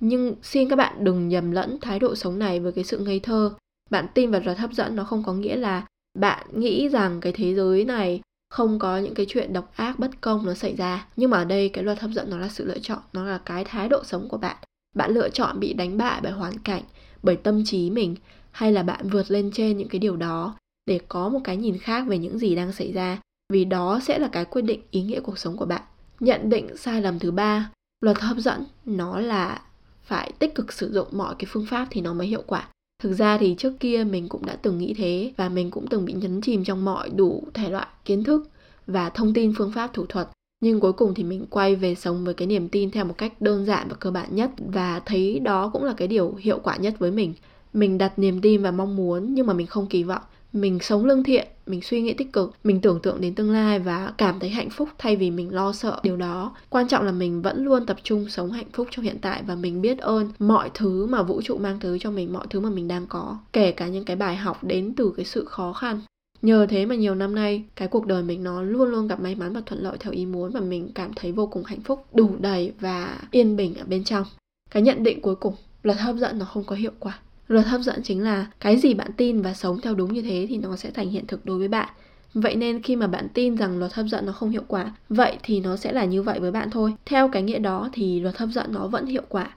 Nhưng 0.00 0.34
xin 0.42 0.68
các 0.68 0.76
bạn 0.76 1.04
đừng 1.04 1.28
nhầm 1.28 1.50
lẫn 1.50 1.78
thái 1.80 1.98
độ 1.98 2.14
sống 2.14 2.38
này 2.38 2.60
với 2.60 2.72
cái 2.72 2.84
sự 2.84 2.98
ngây 2.98 3.20
thơ. 3.20 3.54
Bạn 3.90 4.06
tin 4.14 4.30
vào 4.30 4.40
luật 4.44 4.58
hấp 4.58 4.72
dẫn 4.72 4.96
nó 4.96 5.04
không 5.04 5.22
có 5.26 5.32
nghĩa 5.32 5.56
là 5.56 5.86
bạn 6.18 6.46
nghĩ 6.52 6.88
rằng 6.88 7.20
cái 7.20 7.32
thế 7.32 7.54
giới 7.54 7.84
này 7.84 8.20
không 8.50 8.78
có 8.78 8.98
những 8.98 9.14
cái 9.14 9.26
chuyện 9.28 9.52
độc 9.52 9.72
ác 9.76 9.98
bất 9.98 10.20
công 10.20 10.46
nó 10.46 10.54
xảy 10.54 10.76
ra. 10.76 11.06
Nhưng 11.16 11.30
mà 11.30 11.38
ở 11.38 11.44
đây 11.44 11.68
cái 11.68 11.84
luật 11.84 12.00
hấp 12.00 12.10
dẫn 12.10 12.30
nó 12.30 12.38
là 12.38 12.48
sự 12.48 12.64
lựa 12.64 12.78
chọn, 12.78 12.98
nó 13.12 13.24
là 13.24 13.38
cái 13.44 13.64
thái 13.64 13.88
độ 13.88 14.04
sống 14.04 14.28
của 14.28 14.38
bạn. 14.38 14.56
Bạn 14.96 15.10
lựa 15.10 15.28
chọn 15.28 15.60
bị 15.60 15.72
đánh 15.72 15.98
bại 15.98 16.20
bởi 16.22 16.32
hoàn 16.32 16.58
cảnh, 16.58 16.82
bởi 17.22 17.36
tâm 17.36 17.62
trí 17.64 17.90
mình 17.90 18.16
hay 18.50 18.72
là 18.72 18.82
bạn 18.82 19.08
vượt 19.08 19.30
lên 19.30 19.50
trên 19.54 19.76
những 19.76 19.88
cái 19.88 19.98
điều 19.98 20.16
đó 20.16 20.56
để 20.86 21.00
có 21.08 21.28
một 21.28 21.40
cái 21.44 21.56
nhìn 21.56 21.78
khác 21.78 22.06
về 22.08 22.18
những 22.18 22.38
gì 22.38 22.54
đang 22.54 22.72
xảy 22.72 22.92
ra? 22.92 23.18
Vì 23.52 23.64
đó 23.64 24.00
sẽ 24.02 24.18
là 24.18 24.28
cái 24.32 24.44
quyết 24.44 24.62
định 24.62 24.80
ý 24.90 25.02
nghĩa 25.02 25.20
cuộc 25.20 25.38
sống 25.38 25.56
của 25.56 25.66
bạn. 25.66 25.82
Nhận 26.20 26.50
định 26.50 26.76
sai 26.76 27.02
lầm 27.02 27.18
thứ 27.18 27.30
ba 27.30 27.70
luật 28.00 28.18
hấp 28.18 28.36
dẫn 28.36 28.64
nó 28.84 29.18
là 29.18 29.62
phải 30.02 30.32
tích 30.38 30.54
cực 30.54 30.72
sử 30.72 30.92
dụng 30.92 31.08
mọi 31.10 31.34
cái 31.38 31.46
phương 31.50 31.66
pháp 31.66 31.88
thì 31.90 32.00
nó 32.00 32.12
mới 32.14 32.26
hiệu 32.26 32.42
quả. 32.46 32.68
Thực 33.02 33.12
ra 33.12 33.38
thì 33.38 33.54
trước 33.58 33.72
kia 33.80 34.04
mình 34.10 34.28
cũng 34.28 34.46
đã 34.46 34.56
từng 34.62 34.78
nghĩ 34.78 34.94
thế 34.94 35.32
và 35.36 35.48
mình 35.48 35.70
cũng 35.70 35.86
từng 35.86 36.04
bị 36.04 36.12
nhấn 36.12 36.40
chìm 36.40 36.64
trong 36.64 36.84
mọi 36.84 37.10
đủ 37.10 37.44
thể 37.54 37.70
loại 37.70 37.86
kiến 38.04 38.24
thức 38.24 38.48
và 38.86 39.10
thông 39.10 39.34
tin 39.34 39.54
phương 39.56 39.72
pháp 39.72 39.92
thủ 39.92 40.06
thuật 40.06 40.28
nhưng 40.62 40.80
cuối 40.80 40.92
cùng 40.92 41.14
thì 41.14 41.24
mình 41.24 41.46
quay 41.50 41.76
về 41.76 41.94
sống 41.94 42.24
với 42.24 42.34
cái 42.34 42.46
niềm 42.46 42.68
tin 42.68 42.90
theo 42.90 43.04
một 43.04 43.14
cách 43.18 43.32
đơn 43.40 43.66
giản 43.66 43.88
và 43.88 43.96
cơ 44.00 44.10
bản 44.10 44.28
nhất. 44.30 44.50
Và 44.58 45.00
thấy 45.06 45.38
đó 45.38 45.70
cũng 45.72 45.84
là 45.84 45.94
cái 45.96 46.08
điều 46.08 46.34
hiệu 46.34 46.58
quả 46.62 46.76
nhất 46.76 46.94
với 46.98 47.10
mình. 47.10 47.34
Mình 47.72 47.98
đặt 47.98 48.18
niềm 48.18 48.40
tin 48.40 48.62
và 48.62 48.70
mong 48.70 48.96
muốn 48.96 49.34
nhưng 49.34 49.46
mà 49.46 49.52
mình 49.52 49.66
không 49.66 49.86
kỳ 49.86 50.02
vọng. 50.02 50.22
Mình 50.52 50.78
sống 50.80 51.04
lương 51.04 51.24
thiện, 51.24 51.46
mình 51.66 51.82
suy 51.82 52.02
nghĩ 52.02 52.12
tích 52.12 52.32
cực, 52.32 52.54
mình 52.64 52.80
tưởng 52.80 53.00
tượng 53.02 53.20
đến 53.20 53.34
tương 53.34 53.50
lai 53.50 53.78
và 53.78 54.12
cảm 54.18 54.40
thấy 54.40 54.50
hạnh 54.50 54.70
phúc 54.70 54.88
thay 54.98 55.16
vì 55.16 55.30
mình 55.30 55.54
lo 55.54 55.72
sợ 55.72 56.00
điều 56.02 56.16
đó. 56.16 56.56
Quan 56.70 56.88
trọng 56.88 57.04
là 57.04 57.12
mình 57.12 57.42
vẫn 57.42 57.64
luôn 57.64 57.86
tập 57.86 57.96
trung 58.02 58.28
sống 58.28 58.50
hạnh 58.50 58.70
phúc 58.72 58.88
trong 58.90 59.04
hiện 59.04 59.18
tại 59.22 59.42
và 59.46 59.54
mình 59.54 59.82
biết 59.82 59.98
ơn 59.98 60.30
mọi 60.38 60.70
thứ 60.74 61.06
mà 61.06 61.22
vũ 61.22 61.42
trụ 61.42 61.58
mang 61.58 61.78
tới 61.80 61.98
cho 62.00 62.10
mình, 62.10 62.32
mọi 62.32 62.46
thứ 62.50 62.60
mà 62.60 62.70
mình 62.70 62.88
đang 62.88 63.06
có, 63.06 63.38
kể 63.52 63.72
cả 63.72 63.88
những 63.88 64.04
cái 64.04 64.16
bài 64.16 64.36
học 64.36 64.64
đến 64.64 64.94
từ 64.96 65.12
cái 65.16 65.24
sự 65.24 65.44
khó 65.44 65.72
khăn 65.72 66.00
nhờ 66.42 66.66
thế 66.68 66.86
mà 66.86 66.94
nhiều 66.94 67.14
năm 67.14 67.34
nay 67.34 67.64
cái 67.76 67.88
cuộc 67.88 68.06
đời 68.06 68.22
mình 68.22 68.44
nó 68.44 68.62
luôn 68.62 68.88
luôn 68.88 69.08
gặp 69.08 69.20
may 69.20 69.34
mắn 69.34 69.52
và 69.52 69.60
thuận 69.66 69.82
lợi 69.82 69.96
theo 70.00 70.12
ý 70.12 70.26
muốn 70.26 70.50
và 70.50 70.60
mình 70.60 70.90
cảm 70.94 71.12
thấy 71.16 71.32
vô 71.32 71.46
cùng 71.46 71.64
hạnh 71.64 71.80
phúc 71.80 72.06
đủ 72.14 72.30
đầy 72.40 72.72
và 72.80 73.18
yên 73.30 73.56
bình 73.56 73.74
ở 73.74 73.84
bên 73.84 74.04
trong 74.04 74.24
cái 74.70 74.82
nhận 74.82 75.02
định 75.02 75.20
cuối 75.20 75.34
cùng 75.34 75.54
luật 75.82 75.98
hấp 75.98 76.16
dẫn 76.16 76.38
nó 76.38 76.44
không 76.44 76.64
có 76.64 76.76
hiệu 76.76 76.92
quả 76.98 77.18
luật 77.48 77.66
hấp 77.66 77.80
dẫn 77.80 78.02
chính 78.02 78.22
là 78.22 78.46
cái 78.60 78.76
gì 78.76 78.94
bạn 78.94 79.10
tin 79.16 79.42
và 79.42 79.54
sống 79.54 79.80
theo 79.80 79.94
đúng 79.94 80.12
như 80.12 80.22
thế 80.22 80.46
thì 80.48 80.56
nó 80.58 80.76
sẽ 80.76 80.90
thành 80.90 81.10
hiện 81.10 81.26
thực 81.26 81.46
đối 81.46 81.58
với 81.58 81.68
bạn 81.68 81.88
Vậy 82.34 82.56
nên 82.56 82.82
khi 82.82 82.96
mà 82.96 83.06
bạn 83.06 83.28
tin 83.34 83.56
rằng 83.56 83.78
luật 83.78 83.92
hấp 83.92 84.06
dẫn 84.06 84.26
nó 84.26 84.32
không 84.32 84.50
hiệu 84.50 84.62
quả, 84.68 84.92
vậy 85.08 85.38
thì 85.42 85.60
nó 85.60 85.76
sẽ 85.76 85.92
là 85.92 86.04
như 86.04 86.22
vậy 86.22 86.40
với 86.40 86.50
bạn 86.50 86.70
thôi. 86.70 86.94
Theo 87.06 87.28
cái 87.28 87.42
nghĩa 87.42 87.58
đó 87.58 87.88
thì 87.92 88.20
luật 88.20 88.36
hấp 88.36 88.48
dẫn 88.48 88.72
nó 88.72 88.86
vẫn 88.86 89.06
hiệu 89.06 89.22
quả. 89.28 89.50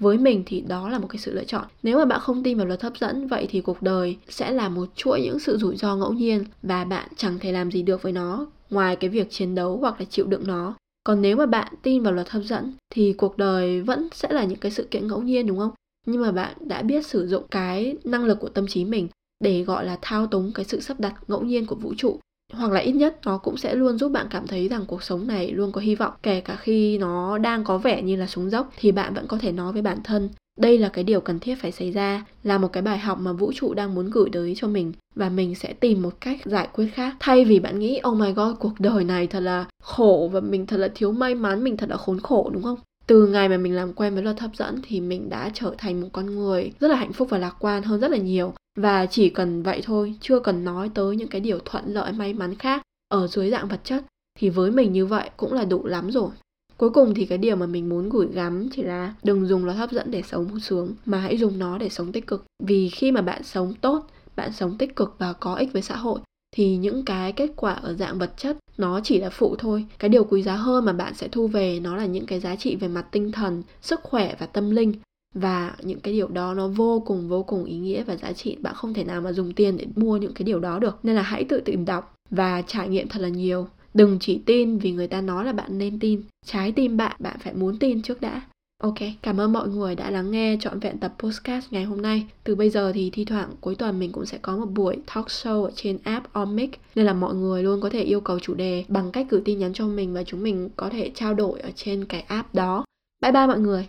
Với 0.00 0.18
mình 0.18 0.42
thì 0.46 0.60
đó 0.60 0.88
là 0.88 0.98
một 0.98 1.06
cái 1.10 1.18
sự 1.18 1.32
lựa 1.34 1.44
chọn. 1.44 1.64
Nếu 1.82 1.98
mà 1.98 2.04
bạn 2.04 2.20
không 2.20 2.42
tin 2.42 2.58
vào 2.58 2.66
luật 2.66 2.82
hấp 2.82 2.98
dẫn, 2.98 3.26
vậy 3.26 3.46
thì 3.50 3.60
cuộc 3.60 3.82
đời 3.82 4.16
sẽ 4.28 4.50
là 4.50 4.68
một 4.68 4.88
chuỗi 4.96 5.20
những 5.20 5.38
sự 5.38 5.58
rủi 5.58 5.76
ro 5.76 5.96
ngẫu 5.96 6.12
nhiên 6.12 6.44
và 6.62 6.84
bạn 6.84 7.08
chẳng 7.16 7.38
thể 7.38 7.52
làm 7.52 7.70
gì 7.70 7.82
được 7.82 8.02
với 8.02 8.12
nó 8.12 8.46
ngoài 8.70 8.96
cái 8.96 9.10
việc 9.10 9.30
chiến 9.30 9.54
đấu 9.54 9.76
hoặc 9.76 10.00
là 10.00 10.06
chịu 10.10 10.26
đựng 10.26 10.46
nó. 10.46 10.74
Còn 11.04 11.22
nếu 11.22 11.36
mà 11.36 11.46
bạn 11.46 11.74
tin 11.82 12.02
vào 12.02 12.12
luật 12.12 12.30
hấp 12.30 12.42
dẫn 12.42 12.72
thì 12.90 13.12
cuộc 13.12 13.38
đời 13.38 13.82
vẫn 13.82 14.08
sẽ 14.12 14.28
là 14.32 14.44
những 14.44 14.58
cái 14.58 14.70
sự 14.70 14.86
kiện 14.90 15.06
ngẫu 15.06 15.22
nhiên 15.22 15.46
đúng 15.46 15.58
không? 15.58 15.70
Nhưng 16.06 16.22
mà 16.22 16.32
bạn 16.32 16.56
đã 16.60 16.82
biết 16.82 17.06
sử 17.06 17.28
dụng 17.28 17.44
cái 17.50 17.96
năng 18.04 18.24
lực 18.24 18.40
của 18.40 18.48
tâm 18.48 18.66
trí 18.66 18.84
mình 18.84 19.08
để 19.44 19.62
gọi 19.62 19.84
là 19.84 19.98
thao 20.02 20.26
túng 20.26 20.52
cái 20.54 20.64
sự 20.64 20.80
sắp 20.80 21.00
đặt 21.00 21.14
ngẫu 21.28 21.42
nhiên 21.42 21.66
của 21.66 21.74
vũ 21.74 21.94
trụ 21.96 22.18
hoặc 22.52 22.72
là 22.72 22.80
ít 22.80 22.92
nhất 22.92 23.18
nó 23.24 23.38
cũng 23.38 23.56
sẽ 23.56 23.74
luôn 23.74 23.98
giúp 23.98 24.08
bạn 24.08 24.26
cảm 24.30 24.46
thấy 24.46 24.68
rằng 24.68 24.84
cuộc 24.86 25.02
sống 25.02 25.26
này 25.26 25.50
luôn 25.50 25.72
có 25.72 25.80
hy 25.80 25.94
vọng, 25.94 26.12
kể 26.22 26.40
cả 26.40 26.56
khi 26.56 26.98
nó 26.98 27.38
đang 27.38 27.64
có 27.64 27.78
vẻ 27.78 28.02
như 28.02 28.16
là 28.16 28.26
súng 28.26 28.50
dốc 28.50 28.72
thì 28.78 28.92
bạn 28.92 29.14
vẫn 29.14 29.26
có 29.26 29.38
thể 29.38 29.52
nói 29.52 29.72
với 29.72 29.82
bản 29.82 29.98
thân, 30.04 30.28
đây 30.58 30.78
là 30.78 30.88
cái 30.88 31.04
điều 31.04 31.20
cần 31.20 31.38
thiết 31.38 31.54
phải 31.62 31.72
xảy 31.72 31.90
ra, 31.90 32.24
là 32.42 32.58
một 32.58 32.68
cái 32.72 32.82
bài 32.82 32.98
học 32.98 33.18
mà 33.20 33.32
vũ 33.32 33.52
trụ 33.54 33.74
đang 33.74 33.94
muốn 33.94 34.10
gửi 34.10 34.28
tới 34.32 34.54
cho 34.56 34.68
mình 34.68 34.92
và 35.14 35.28
mình 35.28 35.54
sẽ 35.54 35.72
tìm 35.72 36.02
một 36.02 36.20
cách 36.20 36.38
giải 36.44 36.68
quyết 36.72 36.86
khác. 36.94 37.16
Thay 37.20 37.44
vì 37.44 37.60
bạn 37.60 37.78
nghĩ 37.78 38.00
oh 38.08 38.16
my 38.16 38.32
god, 38.32 38.56
cuộc 38.58 38.72
đời 38.78 39.04
này 39.04 39.26
thật 39.26 39.40
là 39.40 39.64
khổ 39.82 40.30
và 40.32 40.40
mình 40.40 40.66
thật 40.66 40.76
là 40.76 40.88
thiếu 40.94 41.12
may 41.12 41.34
mắn, 41.34 41.64
mình 41.64 41.76
thật 41.76 41.90
là 41.90 41.96
khốn 41.96 42.20
khổ, 42.20 42.50
đúng 42.52 42.62
không? 42.62 42.78
Từ 43.10 43.26
ngày 43.26 43.48
mà 43.48 43.56
mình 43.56 43.74
làm 43.74 43.92
quen 43.92 44.14
với 44.14 44.22
luật 44.22 44.40
hấp 44.40 44.56
dẫn 44.56 44.80
thì 44.82 45.00
mình 45.00 45.28
đã 45.28 45.50
trở 45.54 45.74
thành 45.78 46.00
một 46.00 46.08
con 46.12 46.26
người 46.26 46.72
rất 46.80 46.88
là 46.88 46.96
hạnh 46.96 47.12
phúc 47.12 47.28
và 47.30 47.38
lạc 47.38 47.56
quan 47.58 47.82
hơn 47.82 48.00
rất 48.00 48.10
là 48.10 48.16
nhiều. 48.16 48.52
Và 48.78 49.06
chỉ 49.06 49.30
cần 49.30 49.62
vậy 49.62 49.82
thôi, 49.84 50.14
chưa 50.20 50.40
cần 50.40 50.64
nói 50.64 50.90
tới 50.94 51.16
những 51.16 51.28
cái 51.28 51.40
điều 51.40 51.58
thuận 51.64 51.84
lợi, 51.86 52.12
may 52.12 52.34
mắn 52.34 52.54
khác 52.54 52.82
ở 53.08 53.26
dưới 53.26 53.50
dạng 53.50 53.68
vật 53.68 53.80
chất, 53.84 54.04
thì 54.38 54.48
với 54.48 54.70
mình 54.70 54.92
như 54.92 55.06
vậy 55.06 55.30
cũng 55.36 55.52
là 55.52 55.64
đủ 55.64 55.86
lắm 55.86 56.10
rồi. 56.10 56.30
Cuối 56.76 56.90
cùng 56.90 57.14
thì 57.14 57.26
cái 57.26 57.38
điều 57.38 57.56
mà 57.56 57.66
mình 57.66 57.88
muốn 57.88 58.08
gửi 58.08 58.26
gắm 58.32 58.68
chỉ 58.72 58.82
là 58.82 59.14
đừng 59.22 59.46
dùng 59.46 59.64
luật 59.64 59.76
hấp 59.76 59.90
dẫn 59.90 60.10
để 60.10 60.22
sống 60.22 60.60
sướng, 60.60 60.94
mà 61.04 61.18
hãy 61.18 61.36
dùng 61.36 61.58
nó 61.58 61.78
để 61.78 61.88
sống 61.88 62.12
tích 62.12 62.26
cực. 62.26 62.44
Vì 62.62 62.88
khi 62.88 63.12
mà 63.12 63.22
bạn 63.22 63.42
sống 63.42 63.74
tốt, 63.80 64.06
bạn 64.36 64.52
sống 64.52 64.78
tích 64.78 64.96
cực 64.96 65.14
và 65.18 65.32
có 65.32 65.54
ích 65.54 65.72
với 65.72 65.82
xã 65.82 65.96
hội, 65.96 66.20
thì 66.56 66.76
những 66.76 67.04
cái 67.04 67.32
kết 67.32 67.50
quả 67.56 67.72
ở 67.72 67.94
dạng 67.94 68.18
vật 68.18 68.32
chất 68.36 68.56
nó 68.80 69.00
chỉ 69.00 69.20
là 69.20 69.30
phụ 69.30 69.56
thôi. 69.56 69.86
Cái 69.98 70.08
điều 70.08 70.24
quý 70.24 70.42
giá 70.42 70.56
hơn 70.56 70.84
mà 70.84 70.92
bạn 70.92 71.14
sẽ 71.14 71.28
thu 71.28 71.46
về 71.46 71.80
nó 71.80 71.96
là 71.96 72.06
những 72.06 72.26
cái 72.26 72.40
giá 72.40 72.56
trị 72.56 72.76
về 72.76 72.88
mặt 72.88 73.06
tinh 73.10 73.32
thần, 73.32 73.62
sức 73.82 74.00
khỏe 74.02 74.34
và 74.38 74.46
tâm 74.46 74.70
linh. 74.70 74.92
Và 75.34 75.74
những 75.82 76.00
cái 76.00 76.14
điều 76.14 76.28
đó 76.28 76.54
nó 76.54 76.68
vô 76.68 77.02
cùng 77.06 77.28
vô 77.28 77.42
cùng 77.42 77.64
ý 77.64 77.78
nghĩa 77.78 78.02
và 78.02 78.16
giá 78.16 78.32
trị. 78.32 78.56
Bạn 78.60 78.74
không 78.74 78.94
thể 78.94 79.04
nào 79.04 79.20
mà 79.20 79.32
dùng 79.32 79.52
tiền 79.52 79.76
để 79.76 79.86
mua 79.96 80.16
những 80.16 80.34
cái 80.34 80.44
điều 80.44 80.60
đó 80.60 80.78
được. 80.78 80.98
Nên 81.02 81.16
là 81.16 81.22
hãy 81.22 81.44
tự 81.44 81.60
tìm 81.60 81.84
đọc 81.84 82.14
và 82.30 82.62
trải 82.62 82.88
nghiệm 82.88 83.08
thật 83.08 83.22
là 83.22 83.28
nhiều. 83.28 83.68
Đừng 83.94 84.18
chỉ 84.20 84.40
tin 84.46 84.78
vì 84.78 84.92
người 84.92 85.08
ta 85.08 85.20
nói 85.20 85.44
là 85.44 85.52
bạn 85.52 85.78
nên 85.78 85.98
tin. 85.98 86.22
Trái 86.46 86.72
tim 86.72 86.96
bạn 86.96 87.16
bạn 87.18 87.36
phải 87.40 87.54
muốn 87.54 87.78
tin 87.78 88.02
trước 88.02 88.20
đã. 88.20 88.42
Ok, 88.80 88.94
cảm 89.22 89.40
ơn 89.40 89.52
mọi 89.52 89.68
người 89.68 89.94
đã 89.94 90.10
lắng 90.10 90.30
nghe 90.30 90.56
trọn 90.60 90.80
vẹn 90.80 90.98
tập 90.98 91.12
podcast 91.18 91.72
ngày 91.72 91.84
hôm 91.84 92.02
nay. 92.02 92.26
Từ 92.44 92.54
bây 92.54 92.70
giờ 92.70 92.92
thì 92.94 93.10
thi 93.10 93.24
thoảng 93.24 93.50
cuối 93.60 93.74
tuần 93.74 93.98
mình 93.98 94.12
cũng 94.12 94.26
sẽ 94.26 94.38
có 94.42 94.56
một 94.56 94.66
buổi 94.66 94.96
talk 95.14 95.26
show 95.26 95.64
ở 95.64 95.70
trên 95.74 95.98
app 96.04 96.32
Omic 96.32 96.70
nên 96.94 97.06
là 97.06 97.12
mọi 97.12 97.34
người 97.34 97.62
luôn 97.62 97.80
có 97.80 97.90
thể 97.90 98.02
yêu 98.02 98.20
cầu 98.20 98.38
chủ 98.38 98.54
đề 98.54 98.84
bằng 98.88 99.12
cách 99.12 99.26
gửi 99.30 99.42
tin 99.44 99.58
nhắn 99.58 99.72
cho 99.72 99.86
mình 99.86 100.14
và 100.14 100.24
chúng 100.24 100.42
mình 100.42 100.70
có 100.76 100.88
thể 100.88 101.10
trao 101.14 101.34
đổi 101.34 101.60
ở 101.60 101.70
trên 101.74 102.04
cái 102.04 102.20
app 102.20 102.54
đó. 102.54 102.84
Bye 103.22 103.32
bye 103.32 103.46
mọi 103.46 103.58
người. 103.58 103.88